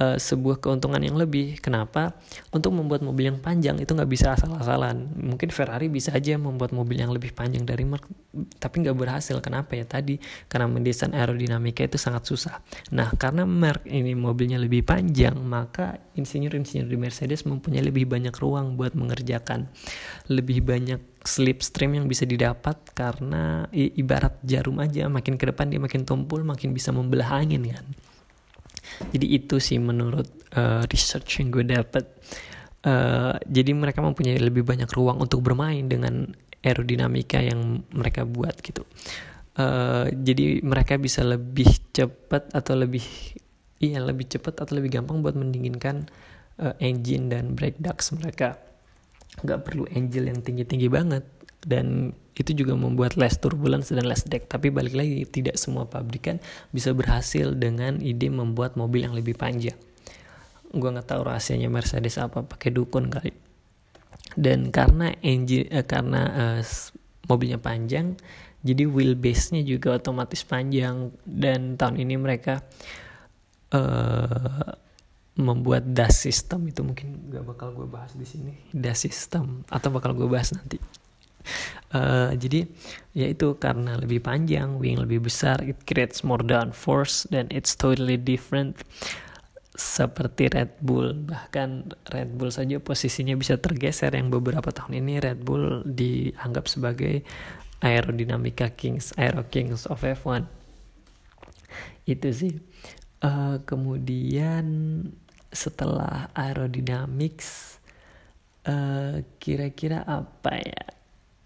uh, 0.00 0.16
sebuah 0.16 0.58
keuntungan 0.64 0.98
yang 0.98 1.14
lebih. 1.20 1.60
Kenapa? 1.60 2.16
Untuk 2.50 2.72
membuat 2.72 3.04
mobil 3.04 3.30
yang 3.30 3.38
panjang 3.38 3.76
itu 3.78 3.92
nggak 3.92 4.10
bisa 4.10 4.32
asal-asalan. 4.34 5.12
Mungkin 5.20 5.52
Ferrari 5.52 5.92
bisa 5.92 6.16
aja 6.16 6.40
membuat 6.40 6.72
mobil 6.72 6.98
yang 6.98 7.12
lebih 7.12 7.36
panjang 7.36 7.68
dari 7.68 7.84
Merc, 7.84 8.08
tapi 8.56 8.82
nggak 8.82 8.96
berhasil. 8.96 9.36
Kenapa 9.44 9.76
ya 9.76 9.84
tadi? 9.84 10.16
Karena 10.48 10.66
mendesain 10.66 11.12
aerodinamika 11.12 11.84
itu 11.84 12.00
sangat 12.00 12.24
susah. 12.26 12.58
Nah, 12.96 13.12
karena 13.14 13.44
Merc 13.44 13.84
ini 13.86 14.16
mobilnya 14.16 14.56
lebih 14.56 14.82
panjang, 14.82 15.36
maka 15.38 16.00
insinyur-insinyur 16.16 16.88
di 16.88 16.98
Mercedes 16.98 17.44
mempunyai 17.44 17.84
lebih 17.84 18.08
banyak 18.08 18.32
ruang 18.40 18.80
buat 18.80 18.96
mengerjakan 18.96 19.68
lebih 20.30 20.62
banyak 20.62 21.00
slipstream 21.24 22.00
yang 22.00 22.06
bisa 22.08 22.24
didapat 22.24 22.76
karena 22.96 23.68
ibarat 23.74 24.40
jarum 24.40 24.80
aja 24.80 25.08
makin 25.10 25.36
ke 25.36 25.44
depan 25.48 25.68
dia 25.68 25.80
makin 25.80 26.08
tumpul 26.08 26.40
makin 26.44 26.72
bisa 26.72 26.92
membelah 26.94 27.40
angin 27.40 27.64
kan 27.68 27.86
jadi 29.08 29.26
itu 29.40 29.56
sih 29.56 29.80
menurut 29.80 30.28
uh, 30.52 30.84
research 30.92 31.40
yang 31.40 31.48
gue 31.48 31.64
dapat 31.64 32.04
uh, 32.84 33.34
jadi 33.48 33.72
mereka 33.72 34.04
mempunyai 34.04 34.36
lebih 34.36 34.64
banyak 34.64 34.88
ruang 34.92 35.24
untuk 35.24 35.40
bermain 35.40 35.88
dengan 35.88 36.28
aerodinamika 36.60 37.40
yang 37.40 37.84
mereka 37.96 38.28
buat 38.28 38.60
gitu. 38.60 38.84
Uh, 39.56 40.08
jadi 40.12 40.60
mereka 40.60 41.00
bisa 41.00 41.24
lebih 41.24 41.68
cepat 41.92 42.52
atau 42.52 42.76
lebih 42.76 43.02
iya 43.80 43.98
lebih 43.98 44.28
cepat 44.28 44.60
atau 44.62 44.76
lebih 44.76 45.00
gampang 45.00 45.24
buat 45.24 45.36
mendinginkan 45.36 46.06
uh, 46.60 46.76
engine 46.78 47.32
dan 47.32 47.56
brake 47.56 47.80
ducts 47.80 48.12
mereka. 48.12 48.60
Nggak 49.40 49.60
perlu 49.64 49.88
engine 49.88 50.28
yang 50.28 50.40
tinggi-tinggi 50.44 50.88
banget 50.92 51.24
dan 51.64 52.16
itu 52.40 52.56
juga 52.56 52.72
membuat 52.72 53.20
less 53.20 53.36
turbulence 53.36 53.92
dan 53.92 54.08
less 54.08 54.24
drag 54.24 54.48
tapi 54.48 54.72
balik 54.72 54.96
lagi 54.96 55.28
tidak 55.28 55.60
semua 55.60 55.84
pabrikan 55.84 56.40
bisa 56.72 56.96
berhasil 56.96 57.52
dengan 57.52 58.00
ide 58.00 58.32
membuat 58.32 58.80
mobil 58.80 59.04
yang 59.04 59.12
lebih 59.12 59.36
panjang. 59.36 59.76
Gue 60.72 60.88
nggak 60.88 61.10
tahu 61.10 61.26
rahasianya 61.26 61.68
Mercedes 61.68 62.16
apa 62.16 62.46
pakai 62.46 62.72
dukun 62.72 63.12
kali. 63.12 63.34
Dan 64.38 64.70
karena 64.70 65.10
engine 65.20 65.66
eh, 65.68 65.84
karena 65.84 66.22
eh, 66.32 66.62
mobilnya 67.26 67.58
panjang 67.58 68.14
jadi 68.60 68.84
wheelbase-nya 68.84 69.64
juga 69.64 69.96
otomatis 69.96 70.44
panjang. 70.44 71.12
Dan 71.24 71.80
tahun 71.80 72.00
ini 72.00 72.14
mereka 72.20 72.62
eh, 73.72 74.70
membuat 75.40 75.88
DAS 75.90 76.24
system. 76.28 76.68
Itu 76.68 76.84
mungkin 76.84 77.32
gak 77.32 77.44
bakal 77.44 77.72
gue 77.72 77.88
bahas 77.88 78.12
di 78.12 78.28
sini. 78.28 78.52
DAS 78.70 79.08
system 79.08 79.64
atau 79.72 79.88
bakal 79.90 80.12
gue 80.12 80.28
bahas 80.28 80.52
nanti 80.52 80.76
Uh, 81.90 82.32
jadi 82.42 82.66
ya 83.16 83.26
itu 83.26 83.58
karena 83.58 83.98
lebih 83.98 84.22
panjang, 84.22 84.78
wing 84.78 85.00
lebih 85.00 85.26
besar, 85.26 85.60
it 85.64 85.78
creates 85.88 86.22
more 86.22 86.42
downforce 86.42 87.26
dan 87.28 87.50
it's 87.50 87.74
totally 87.74 88.16
different 88.16 88.78
seperti 89.80 90.52
Red 90.52 90.76
Bull. 90.84 91.16
Bahkan 91.16 91.96
Red 92.12 92.36
Bull 92.36 92.52
saja 92.52 92.76
posisinya 92.78 93.32
bisa 93.34 93.56
tergeser 93.56 94.12
yang 94.12 94.28
beberapa 94.28 94.68
tahun 94.68 95.00
ini 95.00 95.24
Red 95.24 95.40
Bull 95.40 95.82
dianggap 95.88 96.68
sebagai 96.68 97.24
aerodinamika 97.80 98.76
kings, 98.76 99.16
aero 99.16 99.48
kings 99.48 99.88
of 99.88 100.04
F1. 100.04 100.44
Itu 102.04 102.28
sih. 102.28 102.54
Uh, 103.20 103.60
kemudian 103.68 104.64
setelah 105.52 106.32
aerodynamics 106.32 107.80
uh, 108.64 109.24
kira-kira 109.40 110.04
apa 110.04 110.60
ya? 110.60 110.84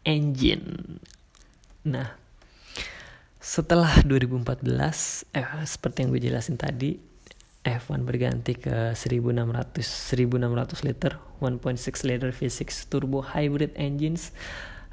Engine. 0.05 1.01
Nah, 1.85 2.17
setelah 3.41 4.01
2014, 4.05 5.29
eh, 5.37 5.45
seperti 5.69 6.05
yang 6.05 6.09
gue 6.13 6.23
jelasin 6.23 6.57
tadi, 6.57 6.97
F1 7.65 8.05
berganti 8.05 8.61
ke 8.61 8.93
1600 8.93 9.81
1600 9.81 10.85
liter 10.85 11.17
1.6 11.41 12.05
liter 12.05 12.29
V6 12.29 12.93
turbo 12.93 13.25
hybrid 13.25 13.73
engines 13.81 14.37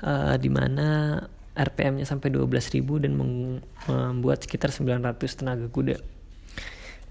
uh, 0.07 0.39
di 0.39 0.47
mana 0.47 1.19
RPM-nya 1.51 2.07
sampai 2.07 2.31
12.000 2.31 2.79
dan 3.03 3.11
membuat 3.19 4.47
sekitar 4.47 4.71
900 4.71 5.19
tenaga 5.35 5.67
kuda. 5.67 5.99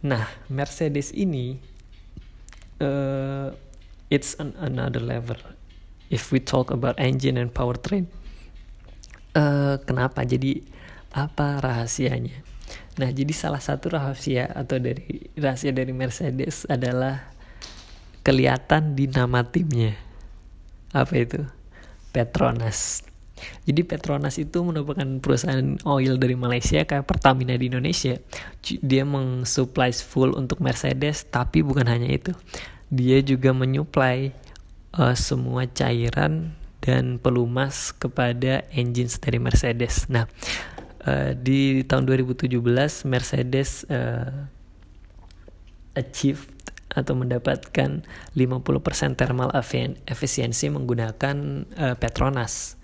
Nah, 0.00 0.24
Mercedes 0.48 1.12
ini 1.12 1.60
uh, 2.80 3.52
it's 4.08 4.32
an 4.40 4.56
another 4.56 5.04
level 5.04 5.36
if 6.10 6.34
we 6.34 6.42
talk 6.42 6.74
about 6.74 6.98
engine 6.98 7.40
and 7.40 7.54
powertrain 7.54 8.10
uh, 9.34 9.76
kenapa? 9.82 10.26
Jadi 10.26 10.62
apa 11.10 11.58
rahasianya? 11.58 12.46
Nah 13.02 13.10
jadi 13.10 13.30
salah 13.34 13.62
satu 13.62 13.94
rahasia 13.94 14.46
atau 14.46 14.78
dari 14.78 15.30
rahasia 15.34 15.74
dari 15.74 15.90
Mercedes 15.90 16.66
adalah 16.70 17.30
kelihatan 18.22 18.94
di 18.94 19.10
nama 19.10 19.42
timnya. 19.42 19.96
Apa 20.94 21.14
itu? 21.18 21.40
Petronas. 22.10 23.06
Jadi 23.64 23.88
Petronas 23.88 24.36
itu 24.36 24.60
merupakan 24.60 25.06
perusahaan 25.16 25.80
oil 25.88 26.20
dari 26.20 26.36
Malaysia 26.36 26.84
kayak 26.84 27.08
Pertamina 27.08 27.56
di 27.56 27.72
Indonesia. 27.72 28.20
Dia 28.60 29.08
mensupply 29.08 29.96
full 29.96 30.36
untuk 30.36 30.60
Mercedes, 30.60 31.24
tapi 31.24 31.64
bukan 31.64 31.88
hanya 31.88 32.12
itu. 32.12 32.36
Dia 32.92 33.24
juga 33.24 33.56
menyuplai 33.56 34.36
uh, 34.96 35.14
semua 35.14 35.68
cairan 35.70 36.54
dan 36.80 37.20
pelumas 37.20 37.92
kepada 37.92 38.64
engine 38.72 39.12
dari 39.20 39.38
Mercedes. 39.38 40.08
Nah, 40.08 40.24
uh, 41.04 41.36
di 41.36 41.84
tahun 41.84 42.08
2017 42.08 42.56
Mercedes 43.06 43.84
uh, 43.92 44.48
achieve 45.94 46.48
atau 46.90 47.14
mendapatkan 47.14 48.02
50% 48.34 49.14
thermal 49.14 49.54
efisiensi 50.10 50.66
menggunakan 50.72 51.36
uh, 51.78 51.94
Petronas. 51.94 52.74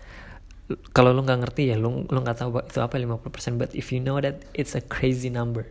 Kalau 0.95 1.15
lu 1.15 1.23
nggak 1.23 1.47
ngerti 1.47 1.75
ya, 1.75 1.77
lu 1.79 2.07
lu 2.07 2.19
nggak 2.23 2.39
tahu 2.43 2.59
itu 2.63 2.79
apa 2.83 2.99
50%, 2.99 3.59
but 3.59 3.71
if 3.75 3.91
you 3.91 4.03
know 4.03 4.19
that 4.19 4.47
it's 4.55 4.79
a 4.79 4.83
crazy 4.83 5.31
number. 5.31 5.67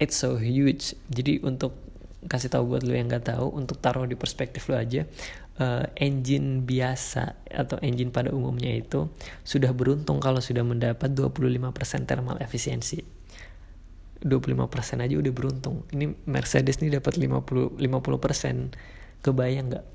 It's 0.00 0.16
so 0.16 0.36
huge. 0.36 0.96
Jadi 1.12 1.40
untuk 1.44 1.76
kasih 2.26 2.54
tahu 2.54 2.76
buat 2.76 2.82
lo 2.86 2.94
yang 2.94 3.10
nggak 3.10 3.34
tahu 3.34 3.50
untuk 3.58 3.82
taruh 3.82 4.06
di 4.06 4.14
perspektif 4.14 4.70
lo 4.70 4.78
aja 4.78 5.02
uh, 5.60 5.84
engine 5.98 6.64
biasa 6.64 7.36
atau 7.50 7.76
engine 7.84 8.14
pada 8.14 8.32
umumnya 8.32 8.72
itu 8.72 9.10
sudah 9.44 9.74
beruntung 9.76 10.22
kalau 10.22 10.40
sudah 10.40 10.64
mendapat 10.64 11.12
25% 11.12 12.08
thermal 12.08 12.38
efisiensi. 12.40 13.02
25% 14.22 15.02
aja 15.02 15.14
udah 15.18 15.32
beruntung. 15.34 15.82
Ini 15.90 16.14
Mercedes 16.30 16.78
nih 16.78 17.02
dapat 17.02 17.18
50 17.18 17.74
50%. 17.82 19.26
Kebayang 19.26 19.66
nggak? 19.70 19.86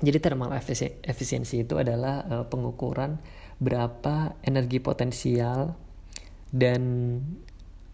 Jadi 0.00 0.18
thermal 0.22 0.54
efisiensi 1.02 1.66
itu 1.66 1.74
adalah 1.74 2.22
uh, 2.30 2.44
pengukuran 2.46 3.18
berapa 3.58 4.38
energi 4.46 4.78
potensial 4.78 5.74
dan 6.54 6.82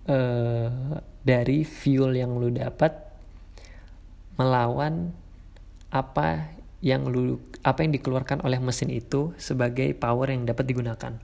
uh, 0.07 1.01
dari 1.25 1.67
fuel 1.67 2.15
yang 2.15 2.37
lu 2.37 2.53
dapat 2.53 2.95
melawan 4.37 5.17
apa 5.91 6.56
yang 6.85 7.09
lu 7.09 7.41
apa 7.65 7.83
yang 7.83 7.93
dikeluarkan 7.97 8.45
oleh 8.45 8.61
mesin 8.61 8.93
itu 8.93 9.33
sebagai 9.41 9.97
power 9.97 10.33
yang 10.33 10.45
dapat 10.45 10.69
digunakan. 10.69 11.17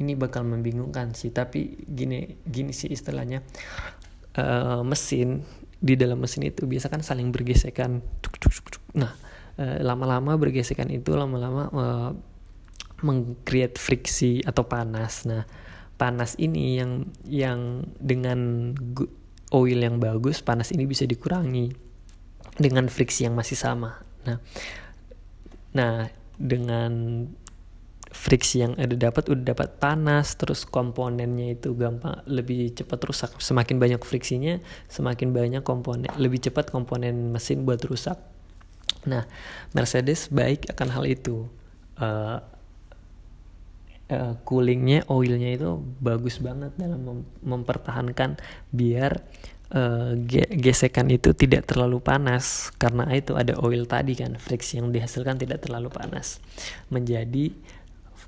Ini 0.00 0.16
bakal 0.16 0.48
membingungkan 0.48 1.12
sih, 1.12 1.30
tapi 1.30 1.84
gini 1.84 2.40
gini 2.48 2.72
sih 2.72 2.88
istilahnya 2.88 3.44
uh, 4.40 4.80
mesin 4.80 5.44
di 5.80 5.94
dalam 5.96 6.20
mesin 6.20 6.44
itu 6.44 6.64
biasa 6.68 6.92
kan 6.92 7.04
saling 7.04 7.32
bergesekan. 7.32 8.00
Nah, 8.96 9.12
uh, 9.60 9.78
lama-lama 9.80 10.36
bergesekan 10.40 10.88
itu 10.92 11.12
lama-lama 11.16 11.62
uh, 11.72 12.10
mengcreate 13.04 13.76
friksi 13.80 14.44
atau 14.44 14.64
panas. 14.68 15.24
Nah, 15.28 15.44
panas 15.96 16.36
ini 16.40 16.80
yang 16.80 17.08
yang 17.28 17.60
dengan 18.00 18.72
oil 19.52 19.78
yang 19.80 20.00
bagus, 20.00 20.40
panas 20.40 20.72
ini 20.72 20.88
bisa 20.88 21.04
dikurangi 21.04 21.72
dengan 22.56 22.88
friksi 22.88 23.28
yang 23.28 23.36
masih 23.36 23.56
sama. 23.56 24.09
Nah, 24.26 24.38
nah 25.72 26.08
dengan 26.40 27.24
friksi 28.10 28.66
yang 28.66 28.74
ada 28.74 28.98
dapat 28.98 29.30
udah 29.30 29.54
dapat 29.54 29.78
panas 29.78 30.34
terus 30.34 30.66
komponennya 30.66 31.54
itu 31.54 31.72
gampang 31.78 32.20
lebih 32.26 32.74
cepat 32.74 33.00
rusak. 33.06 33.30
Semakin 33.38 33.78
banyak 33.78 34.02
friksinya 34.02 34.58
semakin 34.90 35.30
banyak 35.30 35.62
komponen 35.62 36.10
lebih 36.18 36.42
cepat 36.42 36.74
komponen 36.74 37.30
mesin 37.30 37.62
buat 37.62 37.80
rusak. 37.86 38.18
Nah 39.06 39.24
Mercedes 39.72 40.26
baik 40.28 40.68
akan 40.74 40.88
hal 40.90 41.04
itu. 41.06 41.46
Uh, 42.00 42.42
uh, 44.10 44.34
coolingnya 44.42 45.06
oilnya 45.06 45.54
itu 45.54 45.78
bagus 46.02 46.42
banget 46.42 46.74
dalam 46.74 47.00
mem 47.00 47.18
mempertahankan 47.46 48.36
biar 48.74 49.22
uh, 49.74 50.12
gesekan 50.54 51.10
itu 51.10 51.34
tidak 51.34 51.70
terlalu 51.70 52.02
panas. 52.02 52.74
Karena 52.76 53.08
itu 53.14 53.34
ada 53.38 53.56
oil 53.58 53.86
tadi 53.86 54.18
kan 54.18 54.36
friksi 54.36 54.82
yang 54.82 54.90
dihasilkan 54.90 55.38
tidak 55.38 55.64
terlalu 55.64 55.90
panas. 55.90 56.42
Menjadi 56.90 57.54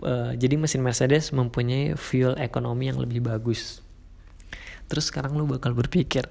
uh, 0.02 0.32
jadi 0.34 0.54
mesin 0.58 0.82
Mercedes 0.82 1.34
mempunyai 1.34 1.98
fuel 1.98 2.38
ekonomi 2.38 2.90
yang 2.90 2.98
lebih 3.02 3.22
bagus. 3.22 3.82
Terus 4.86 5.08
sekarang 5.08 5.38
lu 5.38 5.48
bakal 5.48 5.72
berpikir 5.72 6.28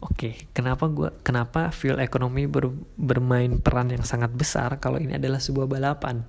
oke 0.00 0.16
okay, 0.16 0.34
kenapa 0.56 0.88
gua 0.88 1.12
kenapa 1.20 1.68
fuel 1.76 2.00
ekonomi 2.00 2.48
ber, 2.48 2.72
bermain 2.96 3.60
peran 3.60 3.92
yang 3.92 4.00
sangat 4.00 4.32
besar 4.32 4.80
kalau 4.80 4.96
ini 4.96 5.16
adalah 5.16 5.40
sebuah 5.40 5.68
balapan? 5.68 6.24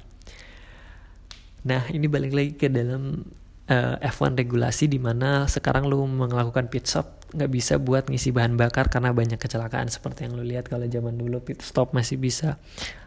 Nah 1.61 1.87
ini 1.93 2.07
balik 2.09 2.33
lagi 2.35 2.51
ke 2.57 2.67
dalam 2.67 3.23
eh, 3.71 3.95
F1 4.11 4.35
regulasi 4.35 4.91
di 4.91 4.99
mana 4.99 5.47
sekarang 5.47 5.87
lu 5.87 6.03
melakukan 6.03 6.67
pit 6.67 6.83
stop 6.83 7.23
nggak 7.31 7.51
bisa 7.51 7.79
buat 7.79 8.11
ngisi 8.11 8.35
bahan 8.35 8.59
bakar 8.59 8.91
karena 8.91 9.15
banyak 9.15 9.39
kecelakaan. 9.39 9.87
Seperti 9.87 10.27
yang 10.27 10.35
lu 10.35 10.43
lihat 10.43 10.67
kalau 10.67 10.83
zaman 10.85 11.15
dulu 11.15 11.39
pit 11.39 11.63
stop 11.63 11.95
masih 11.95 12.19
bisa 12.19 12.59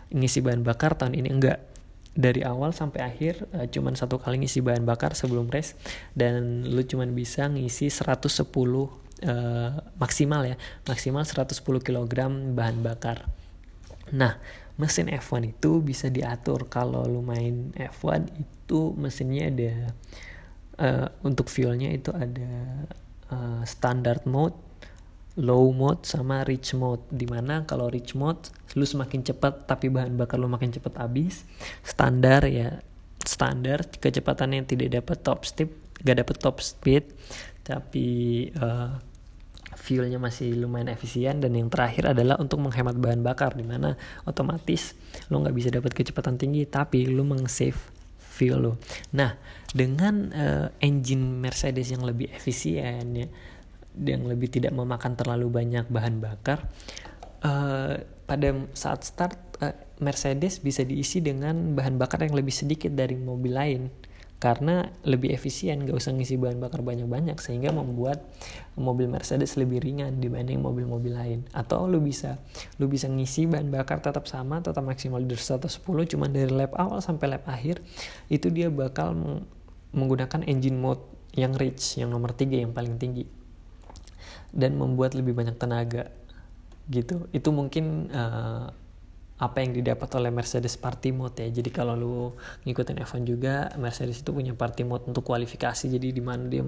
ngisi 0.09 0.41
bahan 0.41 0.65
bakar 0.65 0.97
tahun 0.97 1.21
ini 1.21 1.29
enggak. 1.29 1.61
Dari 2.15 2.47
awal 2.47 2.71
sampai 2.71 3.03
akhir 3.03 3.51
uh, 3.53 3.67
cuman 3.67 3.99
satu 3.99 4.23
kali 4.23 4.47
ngisi 4.47 4.63
bahan 4.63 4.87
bakar 4.87 5.19
sebelum 5.19 5.51
race 5.51 5.75
dan 6.15 6.63
lu 6.63 6.81
cuman 6.87 7.11
bisa 7.11 7.51
ngisi 7.51 7.91
110 7.91 8.15
uh, 8.15 8.87
eh, 9.25 9.71
maksimal 9.99 10.47
ya 10.47 10.55
maksimal 10.87 11.27
110 11.27 11.59
kg 11.83 12.15
bahan 12.55 12.77
bakar. 12.81 13.27
Nah 14.15 14.39
mesin 14.79 15.11
F1 15.11 15.59
itu 15.59 15.83
bisa 15.83 16.07
diatur. 16.07 16.71
Kalau 16.71 17.03
lu 17.07 17.23
main 17.23 17.75
F1 17.75 18.31
itu 18.31 18.95
mesinnya 18.95 19.51
ada 19.51 19.91
uh, 20.79 21.09
untuk 21.27 21.51
fuelnya 21.51 21.91
itu 21.91 22.11
ada 22.15 22.87
uh, 23.31 23.63
standard 23.67 24.25
mode, 24.27 24.57
low 25.39 25.71
mode 25.75 26.07
sama 26.07 26.43
rich 26.47 26.75
mode. 26.75 27.03
Di 27.11 27.27
mana 27.27 27.67
kalau 27.67 27.91
rich 27.91 28.15
mode 28.15 28.51
lu 28.75 28.87
semakin 28.87 29.23
cepat 29.23 29.71
tapi 29.71 29.91
bahan 29.91 30.19
bakar 30.19 30.39
lu 30.39 30.51
makin 30.51 30.75
cepat 30.75 30.99
habis. 30.99 31.47
Standar 31.83 32.47
ya 32.51 32.81
standar 33.25 33.89
kecepatannya 33.89 34.69
tidak 34.69 35.01
dapat 35.03 35.17
top 35.25 35.49
speed, 35.49 35.71
gak 36.05 36.21
dapat 36.21 36.37
top 36.37 36.61
speed, 36.61 37.05
tapi 37.65 38.49
uh, 38.61 39.01
fuelnya 39.85 40.17
masih 40.17 40.57
lumayan 40.57 40.89
efisien 40.89 41.45
dan 41.45 41.53
yang 41.53 41.69
terakhir 41.69 42.17
adalah 42.17 42.41
untuk 42.41 42.57
menghemat 42.57 42.97
bahan 42.97 43.21
bakar 43.21 43.53
di 43.53 43.69
mana 43.69 44.01
otomatis 44.25 44.97
lo 45.29 45.45
nggak 45.45 45.53
bisa 45.53 45.69
dapat 45.69 45.93
kecepatan 45.93 46.41
tinggi 46.41 46.65
tapi 46.65 47.05
lo 47.05 47.21
mengsave 47.21 47.77
fuel 48.35 48.59
lo. 48.59 48.73
Nah, 49.15 49.39
dengan 49.71 50.35
uh, 50.35 50.67
engine 50.83 51.39
Mercedes 51.39 51.95
yang 51.95 52.03
lebih 52.03 52.35
efisien 52.35 53.15
ya, 53.15 53.27
yang 53.95 54.27
lebih 54.27 54.51
tidak 54.51 54.75
memakan 54.75 55.15
terlalu 55.15 55.47
banyak 55.55 55.87
bahan 55.87 56.19
bakar, 56.19 56.67
uh, 57.47 57.95
pada 58.27 58.49
saat 58.75 59.07
start 59.07 59.39
uh, 59.63 59.71
Mercedes 60.03 60.59
bisa 60.59 60.83
diisi 60.83 61.23
dengan 61.23 61.79
bahan 61.79 61.95
bakar 61.95 62.27
yang 62.27 62.35
lebih 62.35 62.51
sedikit 62.51 62.91
dari 62.91 63.15
mobil 63.15 63.55
lain 63.55 63.83
karena 64.45 64.93
lebih 65.09 65.33
efisien 65.33 65.89
gak 65.89 65.97
usah 65.97 66.13
ngisi 66.13 66.37
bahan 66.37 66.61
bakar 66.61 66.85
banyak-banyak 66.85 67.41
sehingga 67.41 67.73
membuat 67.73 68.29
mobil 68.77 69.09
Mercedes 69.09 69.57
lebih 69.57 69.81
ringan 69.81 70.21
dibanding 70.21 70.61
mobil-mobil 70.61 71.17
lain. 71.17 71.49
Atau 71.57 71.89
lu 71.89 71.97
bisa 72.05 72.37
lu 72.77 72.85
bisa 72.85 73.09
ngisi 73.09 73.49
bahan 73.49 73.73
bakar 73.73 74.05
tetap 74.05 74.29
sama 74.29 74.61
tetap 74.61 74.85
maksimal 74.85 75.25
dari 75.25 75.41
110 75.41 75.81
cuman 75.81 76.29
dari 76.29 76.53
lap 76.53 76.77
awal 76.77 77.01
sampai 77.01 77.33
lap 77.33 77.49
akhir 77.49 77.81
itu 78.29 78.53
dia 78.53 78.69
bakal 78.69 79.17
meng 79.17 79.49
menggunakan 79.97 80.45
engine 80.45 80.77
mode 80.77 81.01
yang 81.33 81.57
rich 81.57 81.97
yang 81.97 82.13
nomor 82.13 82.37
3 82.37 82.69
yang 82.69 82.77
paling 82.77 83.01
tinggi. 83.01 83.25
Dan 84.53 84.77
membuat 84.77 85.17
lebih 85.17 85.33
banyak 85.33 85.57
tenaga 85.57 86.13
gitu. 86.93 87.33
Itu 87.33 87.49
mungkin 87.49 88.13
uh, 88.13 88.69
apa 89.35 89.67
yang 89.67 89.75
didapat 89.75 90.07
oleh 90.15 90.31
Mercedes 90.31 90.79
party 90.79 91.11
mode 91.11 91.43
ya. 91.43 91.51
Jadi 91.51 91.71
kalau 91.75 91.95
lu 91.99 92.15
ngikutin 92.63 93.03
F1 93.03 93.27
juga, 93.27 93.75
Mercedes 93.75 94.23
itu 94.23 94.31
punya 94.31 94.55
party 94.55 94.87
mode 94.87 95.11
untuk 95.11 95.27
kualifikasi. 95.27 95.91
Jadi 95.91 96.15
di 96.15 96.23
mana 96.23 96.47
dia 96.47 96.63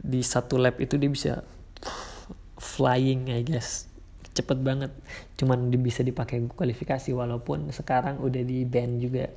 di 0.00 0.20
satu 0.24 0.56
lap 0.56 0.80
itu 0.80 0.96
dia 0.96 1.10
bisa 1.12 1.32
flying 2.56 3.28
I 3.28 3.44
guess. 3.44 3.84
Cepet 4.32 4.64
banget. 4.64 4.90
Cuman 5.36 5.68
dia 5.68 5.76
bisa 5.76 6.00
dipakai 6.00 6.40
kualifikasi 6.48 7.12
walaupun 7.12 7.68
sekarang 7.68 8.16
udah 8.24 8.42
di 8.42 8.64
ban 8.64 8.96
juga. 8.96 9.28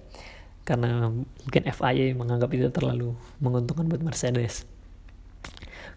Karena 0.64 1.12
mungkin 1.12 1.64
FIA 1.68 2.16
menganggap 2.16 2.50
itu 2.56 2.72
terlalu 2.72 3.12
menguntungkan 3.44 3.92
buat 3.92 4.00
Mercedes. 4.00 4.64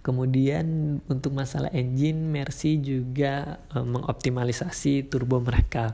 Kemudian 0.01 0.99
untuk 1.13 1.37
masalah 1.37 1.69
engine, 1.77 2.25
Mercy 2.25 2.81
juga 2.81 3.61
uh, 3.77 3.85
mengoptimalisasi 3.85 5.13
turbo 5.13 5.45
mereka 5.45 5.93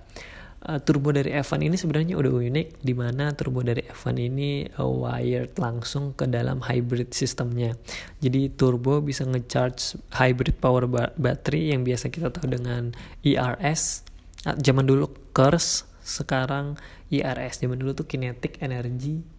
uh, 0.67 0.79
turbo 0.83 1.15
dari 1.15 1.31
F1 1.31 1.63
ini 1.63 1.79
sebenarnya 1.79 2.19
udah 2.19 2.33
unik 2.35 2.83
di 2.83 2.93
mana 2.93 3.31
turbo 3.33 3.63
dari 3.63 3.87
F1 3.87 4.19
ini 4.19 4.67
uh, 4.77 4.87
wired 4.87 5.55
langsung 5.57 6.13
ke 6.19 6.27
dalam 6.27 6.59
hybrid 6.61 7.15
sistemnya. 7.15 7.79
Jadi 8.19 8.51
turbo 8.53 8.99
bisa 8.99 9.23
ngecharge 9.23 9.97
hybrid 10.19 10.59
power 10.59 10.91
ba 10.91 11.15
battery 11.15 11.71
yang 11.71 11.87
biasa 11.87 12.11
kita 12.11 12.35
tahu 12.35 12.51
dengan 12.59 12.91
ERS. 13.23 14.03
Nah, 14.47 14.55
zaman 14.59 14.87
dulu 14.87 15.11
KERS, 15.35 15.87
sekarang 16.03 16.79
ERS. 17.11 17.63
Zaman 17.63 17.79
dulu 17.79 17.95
tuh 17.95 18.07
kinetic 18.07 18.59
energy 18.63 19.36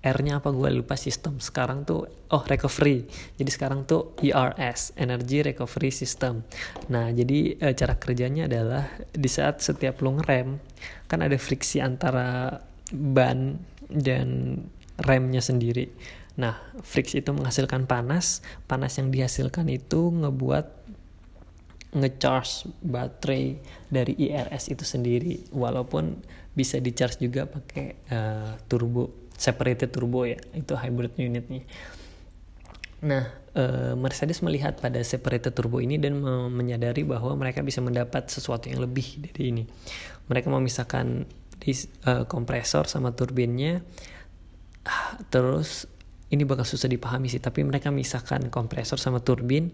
R-nya 0.00 0.40
apa 0.40 0.48
gue 0.48 0.68
lupa 0.72 0.96
sistem. 0.96 1.36
Sekarang 1.44 1.84
tuh 1.84 2.08
oh 2.32 2.42
recovery. 2.48 3.04
Jadi 3.36 3.50
sekarang 3.52 3.84
tuh 3.84 4.16
ERS 4.24 4.96
Energy 4.96 5.44
Recovery 5.44 5.92
System. 5.92 6.40
Nah 6.88 7.12
jadi 7.12 7.60
e, 7.60 7.66
cara 7.76 8.00
kerjanya 8.00 8.48
adalah 8.48 8.88
di 9.12 9.28
saat 9.28 9.60
setiap 9.60 10.00
lo 10.00 10.16
ngerem 10.16 10.56
kan 11.04 11.20
ada 11.20 11.36
friksi 11.36 11.84
antara 11.84 12.56
ban 12.88 13.60
dan 13.92 14.56
remnya 15.04 15.44
sendiri. 15.44 15.92
Nah 16.40 16.56
friksi 16.80 17.20
itu 17.20 17.36
menghasilkan 17.36 17.84
panas. 17.84 18.40
Panas 18.64 18.96
yang 18.96 19.12
dihasilkan 19.12 19.68
itu 19.68 20.08
ngebuat 20.16 20.80
ngecharge 21.90 22.72
baterai 22.80 23.60
dari 23.92 24.16
IRS 24.16 24.72
itu 24.72 24.88
sendiri. 24.88 25.52
Walaupun 25.52 26.24
bisa 26.56 26.80
dicharge 26.80 27.20
juga 27.20 27.44
pakai 27.44 28.00
uh, 28.08 28.56
turbo 28.64 29.19
separated 29.40 29.88
turbo 29.88 30.28
ya 30.28 30.36
itu 30.52 30.76
hybrid 30.76 31.16
unitnya. 31.16 31.64
Nah 33.00 33.32
uh, 33.56 33.96
Mercedes 33.96 34.44
melihat 34.44 34.76
pada 34.76 35.00
separated 35.00 35.56
turbo 35.56 35.80
ini 35.80 35.96
dan 35.96 36.20
menyadari 36.52 37.08
bahwa 37.08 37.32
mereka 37.40 37.64
bisa 37.64 37.80
mendapat 37.80 38.28
sesuatu 38.28 38.68
yang 38.68 38.84
lebih 38.84 39.24
dari 39.24 39.42
ini. 39.48 39.64
Mereka 40.28 40.52
memisahkan 40.52 41.24
di 41.56 41.72
uh, 42.04 42.28
kompresor 42.28 42.84
sama 42.84 43.16
turbinnya. 43.16 43.80
Terus 45.32 45.88
ini 46.30 46.44
bakal 46.44 46.68
susah 46.68 46.86
dipahami 46.86 47.32
sih 47.32 47.40
tapi 47.40 47.64
mereka 47.64 47.88
misahkan 47.88 48.52
kompresor 48.52 49.00
sama 49.00 49.24
turbin. 49.24 49.72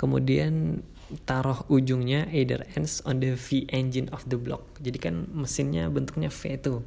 Kemudian 0.00 0.80
taruh 1.28 1.68
ujungnya 1.68 2.32
either 2.32 2.64
ends 2.72 3.04
on 3.04 3.20
the 3.20 3.36
V 3.36 3.68
engine 3.68 4.08
of 4.16 4.24
the 4.24 4.40
block. 4.40 4.64
Jadi 4.80 4.96
kan 4.96 5.28
mesinnya 5.28 5.92
bentuknya 5.92 6.32
V 6.32 6.56
tuh. 6.56 6.80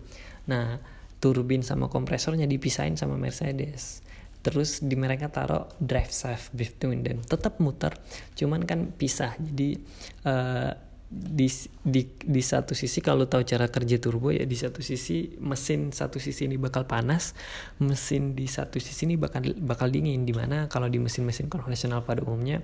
Nah 0.49 0.96
turbin 1.17 1.65
sama 1.65 1.89
kompresornya 1.89 2.45
dipisahin 2.45 2.95
sama 2.95 3.17
Mercedes. 3.17 4.05
Terus 4.45 4.79
di 4.79 4.95
mereka 4.95 5.27
taruh 5.27 5.67
drive 5.81 6.13
shaft 6.13 6.53
between 6.55 7.03
them. 7.03 7.19
Tetap 7.25 7.59
muter 7.59 7.97
cuman 8.37 8.63
kan 8.63 8.93
pisah. 8.95 9.35
Jadi 9.35 9.75
uh, 10.23 10.71
di, 11.07 11.47
di 11.83 12.03
di 12.19 12.41
satu 12.43 12.75
sisi 12.75 12.99
kalau 12.99 13.31
tahu 13.31 13.47
cara 13.47 13.71
kerja 13.71 13.95
turbo 13.95 14.27
ya 14.27 14.43
di 14.43 14.59
satu 14.59 14.83
sisi 14.83 15.39
mesin 15.39 15.95
satu 15.95 16.19
sisi 16.19 16.51
ini 16.51 16.59
bakal 16.59 16.83
panas 16.83 17.31
mesin 17.79 18.35
di 18.35 18.43
satu 18.43 18.75
sisi 18.75 19.07
ini 19.07 19.19
bakal 19.19 19.43
bakal 19.59 19.91
dingin. 19.91 20.23
Di 20.23 20.31
mana 20.31 20.71
kalau 20.71 20.87
di 20.87 21.01
mesin-mesin 21.01 21.51
konvensional 21.51 22.05
pada 22.07 22.23
umumnya 22.23 22.63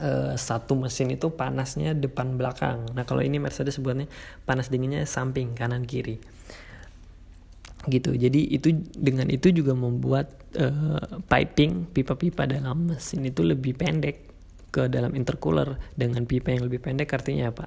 uh, 0.00 0.34
satu 0.34 0.74
mesin 0.74 1.12
itu 1.12 1.30
panasnya 1.34 1.94
depan 1.94 2.34
belakang. 2.34 2.88
Nah 2.96 3.04
kalau 3.06 3.22
ini 3.22 3.38
Mercedes 3.38 3.78
sebutnya 3.78 4.10
panas 4.42 4.72
dinginnya 4.72 5.06
samping 5.06 5.54
kanan 5.54 5.86
kiri 5.86 6.18
gitu. 7.88 8.12
Jadi 8.12 8.52
itu 8.52 8.76
dengan 8.92 9.30
itu 9.32 9.48
juga 9.54 9.72
membuat 9.72 10.36
uh, 10.60 11.22
piping 11.24 11.88
pipa-pipa 11.94 12.44
dalam 12.44 12.92
mesin 12.92 13.24
itu 13.24 13.40
lebih 13.40 13.72
pendek 13.78 14.28
ke 14.70 14.86
dalam 14.92 15.16
intercooler. 15.16 15.80
Dengan 15.96 16.28
pipa 16.28 16.52
yang 16.52 16.68
lebih 16.68 16.84
pendek 16.84 17.08
artinya 17.16 17.54
apa? 17.54 17.66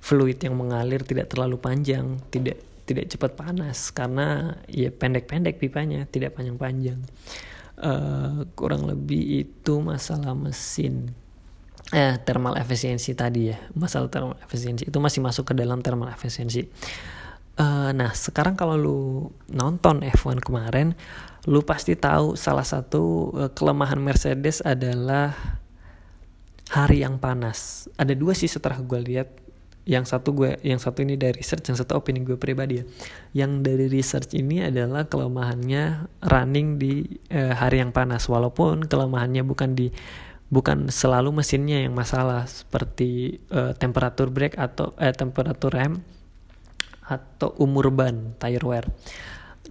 Fluid 0.00 0.40
yang 0.40 0.56
mengalir 0.56 1.04
tidak 1.04 1.28
terlalu 1.28 1.60
panjang, 1.60 2.16
tidak 2.32 2.56
tidak 2.88 3.12
cepat 3.12 3.36
panas 3.36 3.92
karena 3.92 4.56
ya 4.64 4.88
pendek-pendek 4.88 5.60
pipanya, 5.60 6.08
tidak 6.08 6.32
panjang-panjang. 6.32 6.96
Uh, 7.78 8.48
kurang 8.56 8.88
lebih 8.88 9.46
itu 9.46 9.78
masalah 9.84 10.32
mesin. 10.32 11.12
Eh 11.92 12.16
thermal 12.24 12.56
efisiensi 12.56 13.12
tadi 13.12 13.52
ya. 13.52 13.60
Masalah 13.76 14.08
thermal 14.08 14.40
efisiensi 14.40 14.88
itu 14.88 14.98
masih 14.98 15.20
masuk 15.20 15.52
ke 15.52 15.54
dalam 15.54 15.84
thermal 15.84 16.08
efisiensi 16.10 16.64
uh, 17.58 17.90
nah 17.92 18.14
sekarang 18.14 18.54
kalau 18.54 18.74
lu 18.78 19.00
nonton 19.50 20.00
F1 20.06 20.40
kemarin 20.40 20.94
lu 21.44 21.60
pasti 21.66 21.98
tahu 21.98 22.38
salah 22.38 22.64
satu 22.64 23.34
uh, 23.34 23.50
kelemahan 23.52 24.00
Mercedes 24.00 24.62
adalah 24.64 25.58
hari 26.68 27.04
yang 27.04 27.16
panas. 27.16 27.88
Ada 27.96 28.12
dua 28.12 28.36
sih 28.36 28.48
setelah 28.48 28.80
gue 28.80 29.00
lihat. 29.00 29.28
Yang 29.88 30.12
satu 30.12 30.36
gue, 30.36 30.60
yang 30.60 30.76
satu 30.76 31.00
ini 31.00 31.16
dari 31.16 31.40
research, 31.40 31.72
yang 31.72 31.80
satu 31.80 31.96
opini 31.96 32.20
gue 32.20 32.36
pribadi 32.36 32.76
ya. 32.76 32.84
Yang 33.32 33.52
dari 33.64 33.86
research 33.88 34.36
ini 34.36 34.60
adalah 34.60 35.08
kelemahannya 35.08 36.12
running 36.28 36.76
di 36.76 37.08
eh, 37.32 37.56
hari 37.56 37.80
yang 37.80 37.88
panas. 37.96 38.28
Walaupun 38.28 38.84
kelemahannya 38.84 39.48
bukan 39.48 39.72
di 39.72 39.88
bukan 40.52 40.92
selalu 40.92 41.40
mesinnya 41.40 41.80
yang 41.80 41.96
masalah 41.96 42.44
seperti 42.44 43.40
eh, 43.48 43.72
temperatur 43.80 44.28
brake 44.28 44.60
atau 44.60 44.92
eh, 45.00 45.16
temperatur 45.16 45.72
rem 45.72 46.04
atau 47.08 47.56
umur 47.56 47.88
ban 47.88 48.36
tire 48.36 48.62
wear. 48.62 48.84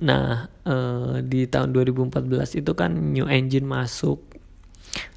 Nah, 0.01 0.49
eh, 0.65 1.25
di 1.25 1.45
tahun 1.49 1.73
2014 1.73 2.57
itu 2.57 2.71
kan 2.73 2.93
new 3.13 3.25
engine 3.29 3.65
masuk. 3.65 4.21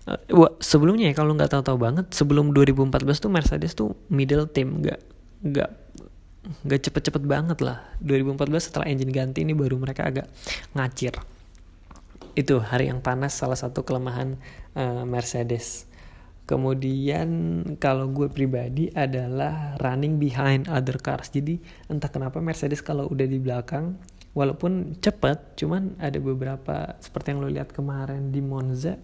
Uh, 0.04 0.50
sebelumnya 0.60 1.12
ya 1.12 1.14
kalau 1.14 1.36
nggak 1.36 1.52
tahu-tahu 1.52 1.78
banget 1.80 2.06
sebelum 2.12 2.52
2014 2.52 3.20
tuh 3.20 3.30
Mercedes 3.30 3.72
tuh 3.76 3.94
middle 4.12 4.48
team 4.48 4.82
nggak 4.82 5.00
nggak 5.44 5.70
nggak 6.66 6.80
cepet-cepet 6.88 7.22
banget 7.24 7.58
lah. 7.60 7.84
2014 8.04 8.72
setelah 8.72 8.88
engine 8.88 9.12
ganti 9.12 9.44
ini 9.44 9.52
baru 9.52 9.76
mereka 9.76 10.08
agak 10.08 10.26
ngacir. 10.72 11.16
Itu 12.32 12.60
hari 12.60 12.88
yang 12.88 13.04
panas 13.04 13.36
salah 13.36 13.56
satu 13.56 13.84
kelemahan 13.84 14.40
uh, 14.76 15.04
Mercedes 15.04 15.89
kemudian 16.50 17.28
kalau 17.78 18.10
gue 18.10 18.26
pribadi 18.26 18.90
adalah 18.90 19.78
running 19.78 20.18
behind 20.18 20.66
other 20.66 20.98
cars. 20.98 21.30
Jadi 21.30 21.62
entah 21.86 22.10
kenapa 22.10 22.42
Mercedes 22.42 22.82
kalau 22.82 23.06
udah 23.06 23.26
di 23.30 23.38
belakang 23.38 23.94
walaupun 24.34 24.98
cepet 24.98 25.54
cuman 25.54 25.94
ada 26.02 26.18
beberapa 26.18 26.98
seperti 26.98 27.34
yang 27.34 27.38
lo 27.42 27.50
lihat 27.50 27.70
kemarin 27.70 28.30
di 28.34 28.42
Monza 28.42 28.94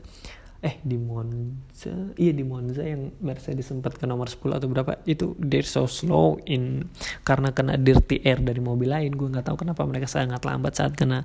eh 0.63 0.79
di 0.83 0.99
Monza 0.99 2.15
iya 2.19 2.33
di 2.35 2.43
Monza 2.47 2.83
yang 2.83 3.11
Mercedes 3.23 3.71
sempat 3.71 3.99
ke 3.99 4.07
nomor 4.07 4.31
10 4.31 4.59
atau 4.59 4.69
berapa 4.71 4.99
itu 5.07 5.35
they're 5.39 5.67
so 5.67 5.87
slow 5.87 6.39
in 6.47 6.91
karena 7.23 7.51
kena 7.55 7.79
dirty 7.79 8.23
air 8.27 8.43
dari 8.43 8.59
mobil 8.59 8.91
lain. 8.91 9.15
Gue 9.15 9.31
nggak 9.31 9.47
tahu 9.47 9.67
kenapa 9.67 9.87
mereka 9.87 10.11
sangat 10.11 10.43
lambat 10.43 10.75
saat 10.79 10.99
kena 10.99 11.23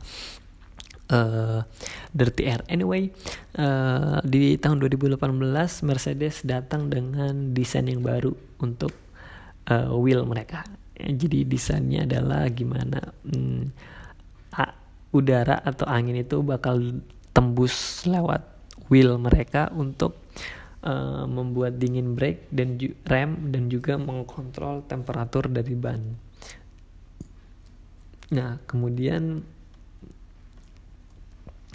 uh, 1.12 1.62
dirty 2.16 2.48
air 2.48 2.64
anyway 2.72 3.12
uh, 3.60 4.24
di 4.24 4.56
tahun 4.58 4.80
2018 4.82 5.20
Mercedes 5.84 6.42
datang 6.48 6.88
dengan 6.88 7.52
desain 7.52 7.86
yang 7.86 8.02
baru 8.02 8.32
untuk 8.64 8.96
uh, 9.68 9.94
wheel 10.00 10.24
mereka 10.24 10.64
jadi 10.98 11.44
desainnya 11.46 12.08
adalah 12.08 12.48
gimana 12.50 13.14
hmm, 13.28 13.64
udara 15.12 15.60
atau 15.60 15.86
angin 15.92 16.24
itu 16.24 16.40
bakal 16.40 16.80
tembus 17.36 18.08
lewat 18.08 18.48
wheel 18.88 19.20
mereka 19.20 19.68
untuk 19.76 20.16
uh, 20.84 21.28
membuat 21.28 21.80
dingin 21.80 22.16
brake 22.16 22.48
dan 22.52 22.80
rem 23.08 23.52
dan 23.52 23.68
juga 23.68 24.00
mengkontrol 24.00 24.88
temperatur 24.88 25.52
dari 25.52 25.76
ban. 25.76 26.02
Nah, 28.32 28.64
kemudian 28.64 29.44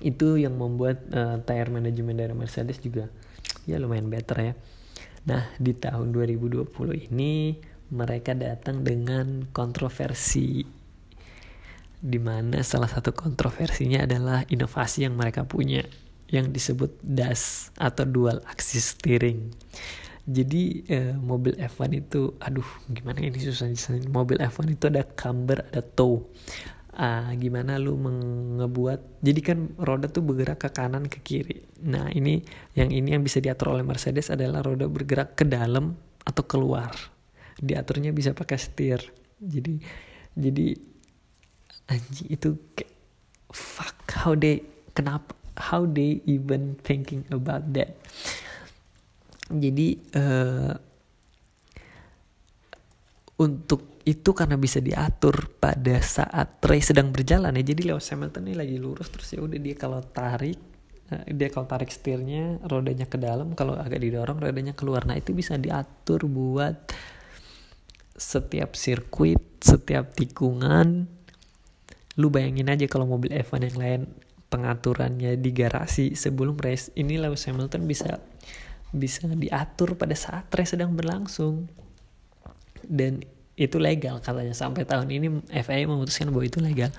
itu 0.04 0.36
yang 0.36 0.60
membuat 0.60 1.08
uh, 1.12 1.40
tire 1.40 1.72
management 1.72 2.18
dari 2.20 2.34
Mercedes 2.36 2.80
juga 2.82 3.08
ya 3.64 3.80
lumayan 3.80 4.12
better 4.12 4.38
ya. 4.40 4.54
Nah, 5.26 5.42
di 5.58 5.74
tahun 5.74 6.14
2020 6.14 6.70
ini 7.10 7.58
mereka 7.90 8.34
datang 8.34 8.82
dengan 8.82 9.46
kontroversi 9.50 10.62
di 11.96 12.18
mana 12.20 12.60
salah 12.62 12.86
satu 12.86 13.10
kontroversinya 13.10 14.04
adalah 14.06 14.46
inovasi 14.46 15.08
yang 15.08 15.18
mereka 15.18 15.42
punya 15.48 15.82
yang 16.30 16.50
disebut 16.50 16.98
DAS 17.02 17.70
atau 17.78 18.06
dual 18.06 18.42
axis 18.46 18.94
steering. 18.94 19.50
Jadi 20.26 20.82
eh, 20.90 21.14
mobil 21.14 21.54
F1 21.54 22.02
itu, 22.02 22.34
aduh 22.42 22.66
gimana 22.90 23.22
ini 23.22 23.38
susah 23.38 23.70
di 23.70 23.78
sini. 23.78 24.10
Mobil 24.10 24.42
F1 24.42 24.74
itu 24.74 24.90
ada 24.90 25.06
camber, 25.06 25.62
ada 25.70 25.82
tow. 25.86 26.26
Ah, 26.96 27.28
gimana 27.36 27.76
lu 27.76 27.92
mengebuat 28.00 29.20
jadi 29.20 29.40
kan 29.44 29.58
roda 29.76 30.08
tuh 30.08 30.24
bergerak 30.24 30.64
ke 30.64 30.68
kanan 30.72 31.04
ke 31.12 31.20
kiri. 31.20 31.68
Nah 31.84 32.08
ini 32.08 32.40
yang 32.72 32.88
ini 32.88 33.12
yang 33.12 33.20
bisa 33.20 33.36
diatur 33.36 33.76
oleh 33.76 33.84
Mercedes 33.84 34.32
adalah 34.32 34.64
roda 34.64 34.88
bergerak 34.88 35.36
ke 35.36 35.44
dalam 35.44 35.92
atau 36.24 36.44
keluar. 36.48 36.96
Diaturnya 37.60 38.16
bisa 38.16 38.32
pakai 38.32 38.56
setir. 38.56 39.00
Jadi 39.36 39.76
jadi 40.32 40.72
anjing 41.92 42.28
itu 42.32 42.48
kayak 42.74 42.92
fuck 43.54 43.96
how 44.12 44.34
they 44.34 44.62
kenapa 44.92 45.32
how 45.56 45.86
they 45.86 46.20
even 46.26 46.76
thinking 46.82 47.22
about 47.30 47.62
that 47.72 47.94
jadi 49.46 49.88
uh, 50.18 50.74
untuk 53.38 53.95
itu 54.06 54.30
karena 54.38 54.54
bisa 54.54 54.78
diatur 54.78 55.50
pada 55.58 55.98
saat 55.98 56.62
race 56.62 56.94
sedang 56.94 57.10
berjalan 57.10 57.50
ya. 57.58 57.74
Jadi 57.74 57.90
Lewis 57.90 58.06
Hamilton 58.14 58.46
ini 58.46 58.54
lagi 58.54 58.78
lurus 58.78 59.10
terus 59.10 59.34
ya 59.34 59.42
udah 59.42 59.58
dia 59.58 59.74
kalau 59.74 59.98
tarik 59.98 60.62
uh, 61.10 61.26
dia 61.26 61.50
kalau 61.50 61.66
tarik 61.66 61.90
setirnya 61.90 62.62
rodanya 62.62 63.10
ke 63.10 63.18
dalam 63.18 63.58
kalau 63.58 63.74
agak 63.74 63.98
didorong 63.98 64.38
rodanya 64.38 64.78
keluar. 64.78 65.02
Nah 65.10 65.18
itu 65.18 65.34
bisa 65.34 65.58
diatur 65.58 66.30
buat 66.30 66.94
setiap 68.14 68.78
sirkuit 68.78 69.58
setiap 69.58 70.14
tikungan. 70.14 71.10
Lu 72.22 72.30
bayangin 72.30 72.70
aja 72.70 72.86
kalau 72.86 73.10
mobil 73.10 73.34
F1 73.34 73.74
yang 73.74 73.78
lain 73.82 74.00
pengaturannya 74.46 75.34
di 75.34 75.50
garasi 75.50 76.14
sebelum 76.14 76.54
race 76.62 76.94
ini 76.94 77.18
Lewis 77.18 77.42
Hamilton 77.50 77.90
bisa 77.90 78.22
bisa 78.94 79.26
diatur 79.26 79.98
pada 79.98 80.14
saat 80.14 80.46
race 80.54 80.78
sedang 80.78 80.94
berlangsung. 80.94 81.66
Dan 82.86 83.18
itu 83.56 83.80
legal 83.80 84.20
katanya. 84.20 84.52
Sampai 84.52 84.84
tahun 84.84 85.08
ini 85.08 85.28
FIA 85.48 85.88
memutuskan 85.88 86.28
bahwa 86.28 86.44
itu 86.44 86.60
legal. 86.60 86.92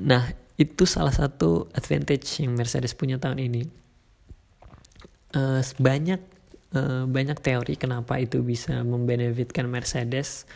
Nah 0.00 0.30
itu 0.56 0.88
salah 0.88 1.12
satu 1.12 1.68
advantage 1.76 2.40
yang 2.40 2.56
Mercedes 2.56 2.94
punya 2.94 3.20
tahun 3.20 3.42
ini. 3.42 3.62
Uh, 5.36 5.60
banyak 5.76 6.22
uh, 6.72 7.04
banyak 7.04 7.36
teori 7.42 7.76
kenapa 7.76 8.16
itu 8.16 8.40
bisa 8.40 8.80
membenefitkan 8.86 9.66
Mercedes. 9.68 10.48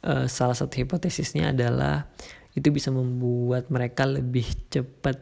Uh, 0.00 0.24
salah 0.26 0.56
satu 0.56 0.80
hipotesisnya 0.80 1.52
adalah 1.52 2.08
itu 2.56 2.72
bisa 2.72 2.90
membuat 2.90 3.68
mereka 3.68 4.08
lebih 4.08 4.48
cepat 4.72 5.20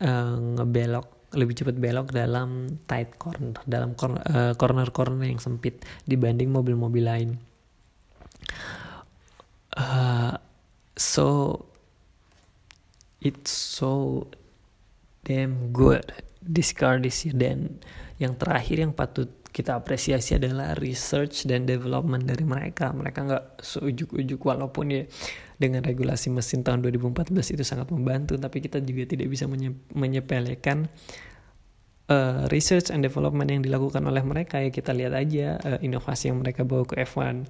uh, 0.00 0.38
ngebelok 0.62 1.14
lebih 1.34 1.54
cepat 1.58 1.76
belok 1.76 2.14
dalam 2.14 2.78
tight 2.86 3.18
corner 3.18 3.58
dalam 3.66 3.92
eh, 3.92 3.98
corner 3.98 4.54
corner 4.54 4.88
corner 4.94 5.26
yang 5.26 5.42
sempit 5.42 5.82
dibanding 6.06 6.48
mobil-mobil 6.54 7.04
lain 7.04 7.30
uh, 9.76 10.36
so 10.94 11.58
it's 13.24 13.50
so 13.50 14.26
damn 15.24 15.72
good 15.72 16.04
this 16.44 16.76
car 16.76 17.00
this 17.00 17.24
year 17.24 17.34
dan 17.34 17.80
yang 18.20 18.36
terakhir 18.36 18.84
yang 18.84 18.92
patut 18.92 19.32
kita 19.54 19.78
apresiasi 19.78 20.34
adalah 20.34 20.74
research 20.82 21.46
dan 21.46 21.62
development 21.62 22.26
dari 22.26 22.42
mereka. 22.42 22.90
Mereka 22.90 23.18
nggak 23.22 23.44
seujuk-ujuk 23.62 24.42
walaupun 24.42 24.90
ya 24.90 25.02
dengan 25.54 25.86
regulasi 25.86 26.34
mesin 26.34 26.66
tahun 26.66 26.82
2014 26.82 27.54
itu 27.54 27.62
sangat 27.62 27.94
membantu 27.94 28.34
tapi 28.34 28.58
kita 28.58 28.82
juga 28.82 29.06
tidak 29.06 29.30
bisa 29.30 29.46
menye 29.46 29.70
menyepelekan 29.94 30.90
uh, 32.10 32.50
research 32.50 32.90
and 32.90 33.06
development 33.06 33.46
yang 33.46 33.62
dilakukan 33.62 34.02
oleh 34.02 34.26
mereka. 34.26 34.58
Ya 34.58 34.74
kita 34.74 34.90
lihat 34.90 35.14
aja 35.14 35.62
uh, 35.62 35.78
inovasi 35.78 36.34
yang 36.34 36.42
mereka 36.42 36.66
bawa 36.66 36.82
ke 36.82 37.06
F1 37.06 37.46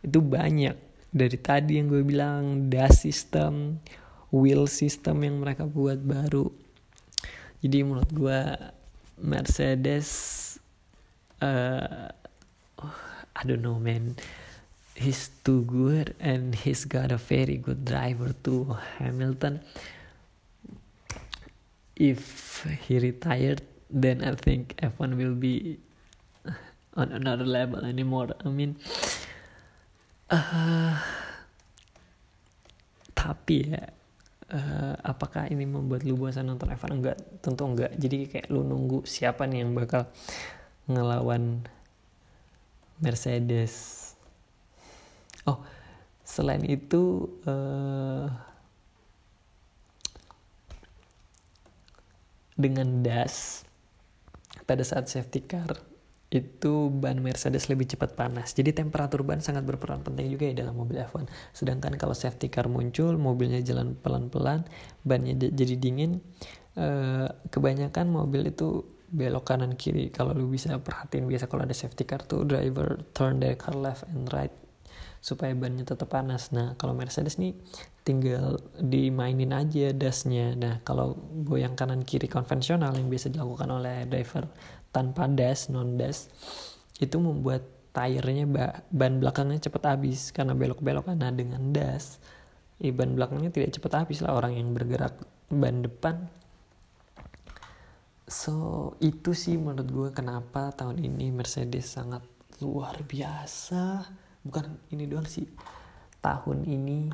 itu 0.00 0.18
banyak. 0.20 0.76
Dari 1.10 1.38
tadi 1.42 1.82
yang 1.82 1.90
gue 1.90 2.06
bilang 2.06 2.70
DAS 2.70 3.02
system 3.02 3.82
wheel 4.30 4.70
system 4.70 5.26
yang 5.26 5.42
mereka 5.42 5.66
buat 5.66 5.98
baru. 5.98 6.48
Jadi 7.60 7.76
menurut 7.84 8.10
gue 8.14 8.40
Mercedes 9.20 10.08
uh, 11.44 12.08
I 13.36 13.42
don't 13.44 13.60
know 13.60 13.76
man. 13.76 14.16
He's 14.96 15.32
too 15.44 15.64
good 15.64 16.12
and 16.20 16.52
he's 16.54 16.84
got 16.84 17.12
a 17.12 17.20
very 17.20 17.56
good 17.56 17.84
driver 17.84 18.32
too 18.46 18.76
Hamilton. 18.96 19.60
If 22.00 22.64
he 22.88 22.96
retired 23.02 23.60
then 23.90 24.22
I 24.24 24.38
think 24.38 24.78
F1 24.78 25.18
will 25.18 25.36
be 25.36 25.82
on 26.96 27.12
another 27.12 27.44
level 27.44 27.84
anymore. 27.84 28.32
I 28.40 28.48
mean 28.48 28.78
uh, 30.30 30.94
tapi 33.12 33.68
ya 33.68 33.84
uh, 34.54 34.94
apakah 35.02 35.50
ini 35.50 35.66
membuat 35.66 36.02
lu 36.06 36.18
bosan 36.18 36.50
nonton 36.50 36.70
F1 36.74 36.90
enggak 36.90 37.18
tentu 37.42 37.62
enggak. 37.66 37.92
Jadi 37.98 38.26
kayak 38.30 38.46
lu 38.50 38.62
nunggu 38.62 39.06
siapa 39.06 39.46
nih 39.46 39.66
yang 39.66 39.74
bakal 39.74 40.06
ngelawan 40.90 41.62
Mercedes? 43.02 44.06
Oh 45.46 45.62
selain 46.30 46.62
itu 46.62 47.26
uh, 47.42 48.30
dengan 52.54 53.02
das 53.02 53.66
pada 54.68 54.86
saat 54.86 55.10
safety 55.10 55.42
car 55.42 55.89
itu 56.30 56.94
ban 56.94 57.18
Mercedes 57.18 57.66
lebih 57.66 57.90
cepat 57.90 58.14
panas. 58.14 58.54
Jadi 58.54 58.70
temperatur 58.70 59.26
ban 59.26 59.42
sangat 59.42 59.66
berperan 59.66 60.06
penting 60.06 60.30
juga 60.30 60.46
ya 60.46 60.62
dalam 60.62 60.78
mobil 60.78 61.02
F1. 61.02 61.26
Sedangkan 61.50 61.98
kalau 61.98 62.14
safety 62.14 62.46
car 62.46 62.70
muncul, 62.70 63.18
mobilnya 63.18 63.58
jalan 63.66 63.98
pelan-pelan, 63.98 64.62
bannya 65.02 65.34
jadi 65.34 65.74
dingin, 65.74 66.22
eh, 66.78 67.26
kebanyakan 67.50 68.06
mobil 68.14 68.46
itu 68.46 68.86
belok 69.10 69.50
kanan 69.50 69.74
kiri. 69.74 70.14
Kalau 70.14 70.30
lu 70.30 70.46
bisa 70.46 70.78
perhatiin 70.78 71.26
biasa 71.26 71.50
kalau 71.50 71.66
ada 71.66 71.74
safety 71.74 72.06
car 72.06 72.22
tuh 72.22 72.46
driver 72.46 73.02
turn 73.10 73.42
their 73.42 73.58
car 73.58 73.74
left 73.74 74.06
and 74.14 74.30
right 74.30 74.54
supaya 75.20 75.52
bannya 75.52 75.84
tetap 75.84 76.08
panas. 76.08 76.48
Nah, 76.50 76.78
kalau 76.80 76.96
Mercedes 76.96 77.36
nih 77.36 77.52
tinggal 78.06 78.56
dimainin 78.80 79.52
aja 79.52 79.92
dasnya. 79.92 80.56
Nah, 80.56 80.80
kalau 80.80 81.12
goyang 81.44 81.76
kanan 81.76 82.06
kiri 82.08 82.24
konvensional 82.26 82.96
yang 82.96 83.12
biasa 83.12 83.28
dilakukan 83.28 83.68
oleh 83.68 84.08
driver 84.08 84.48
tanpa 84.90 85.30
das 85.30 85.70
non 85.70 85.94
das 85.98 86.30
itu 86.98 87.16
membuat 87.16 87.66
tayarnya 87.90 88.46
ban 88.90 89.18
belakangnya 89.18 89.70
cepat 89.70 89.96
habis. 89.96 90.30
Karena 90.30 90.54
belok-belok 90.54 91.10
karena 91.10 91.30
dengan 91.34 91.74
das 91.74 92.22
eh, 92.78 92.94
ban 92.94 93.14
belakangnya 93.14 93.50
tidak 93.50 93.76
cepat 93.78 94.04
habis 94.06 94.22
lah 94.22 94.34
orang 94.36 94.56
yang 94.58 94.70
bergerak 94.72 95.14
ban 95.50 95.82
depan. 95.82 96.30
So 98.30 98.94
itu 99.02 99.34
sih 99.34 99.58
menurut 99.58 99.90
gue 99.90 100.08
kenapa 100.14 100.70
tahun 100.70 101.02
ini 101.02 101.34
Mercedes 101.34 101.90
sangat 101.90 102.22
luar 102.62 103.02
biasa. 103.02 104.06
Bukan 104.40 104.94
ini 104.94 105.04
doang 105.10 105.26
sih 105.26 105.44
tahun 106.20 106.68
ini 106.68 107.10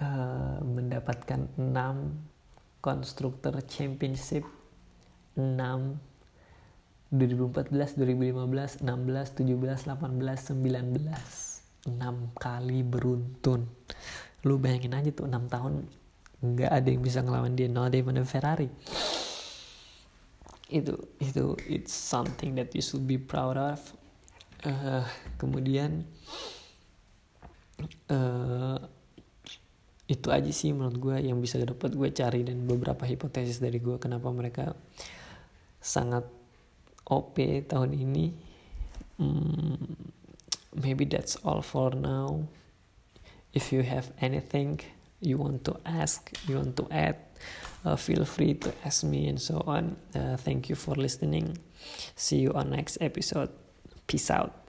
uh, 0.00 0.58
mendapatkan 0.64 1.56
6 1.56 2.80
konstruktor 2.80 3.56
championship 3.68 4.44
6 5.36 6.15
2014, 7.14 7.98
2015, 7.98 8.82
16, 8.82 8.82
17, 8.82 9.86
18, 9.86 10.54
19 10.58 11.56
6 11.86 12.34
kali 12.34 12.82
beruntun. 12.82 13.70
Lu 14.42 14.58
bayangin 14.58 14.98
aja 14.98 15.10
tuh 15.14 15.30
6 15.30 15.46
tahun 15.46 15.86
nggak 16.42 16.70
ada 16.70 16.88
yang 16.90 17.02
bisa 17.02 17.22
ngelawan 17.22 17.54
dia. 17.54 17.70
Not 17.70 17.94
even 17.94 18.18
a 18.18 18.26
Ferrari. 18.26 18.68
Itu 20.66 20.98
itu 21.22 21.54
it's 21.70 21.94
something 21.94 22.58
that 22.58 22.74
you 22.74 22.82
should 22.82 23.06
be 23.06 23.16
proud 23.16 23.54
of. 23.54 23.78
Uh, 24.66 25.06
kemudian 25.38 26.02
uh, 28.10 28.78
itu 30.06 30.28
aja 30.30 30.50
sih 30.50 30.74
menurut 30.74 30.98
gue 30.98 31.16
yang 31.22 31.38
bisa 31.38 31.58
dapat 31.62 31.94
gue 31.94 32.08
cari 32.10 32.42
dan 32.46 32.66
beberapa 32.66 33.06
hipotesis 33.06 33.62
dari 33.62 33.78
gue 33.78 33.98
kenapa 33.98 34.30
mereka 34.30 34.74
sangat 35.78 36.26
OP 37.06 37.38
tahun 37.70 37.94
ini 37.94 38.34
hmm, 39.18 39.78
maybe 40.74 41.04
that's 41.06 41.36
all 41.46 41.62
for 41.62 41.94
now. 41.94 42.44
If 43.56 43.72
you 43.72 43.80
have 43.82 44.12
anything 44.20 44.80
you 45.20 45.38
want 45.40 45.64
to 45.64 45.80
ask 45.86 46.28
you 46.44 46.60
want 46.60 46.76
to 46.76 46.84
add 46.92 47.16
uh, 47.86 47.96
feel 47.96 48.24
free 48.24 48.54
to 48.60 48.74
ask 48.84 49.04
me 49.04 49.28
and 49.28 49.40
so 49.40 49.62
on. 49.66 49.96
Uh, 50.12 50.36
thank 50.36 50.68
you 50.68 50.76
for 50.76 50.94
listening. 50.94 51.56
See 52.16 52.42
you 52.42 52.52
on 52.52 52.70
next 52.70 52.98
episode. 53.00 53.48
Peace 54.06 54.30
out 54.30 54.65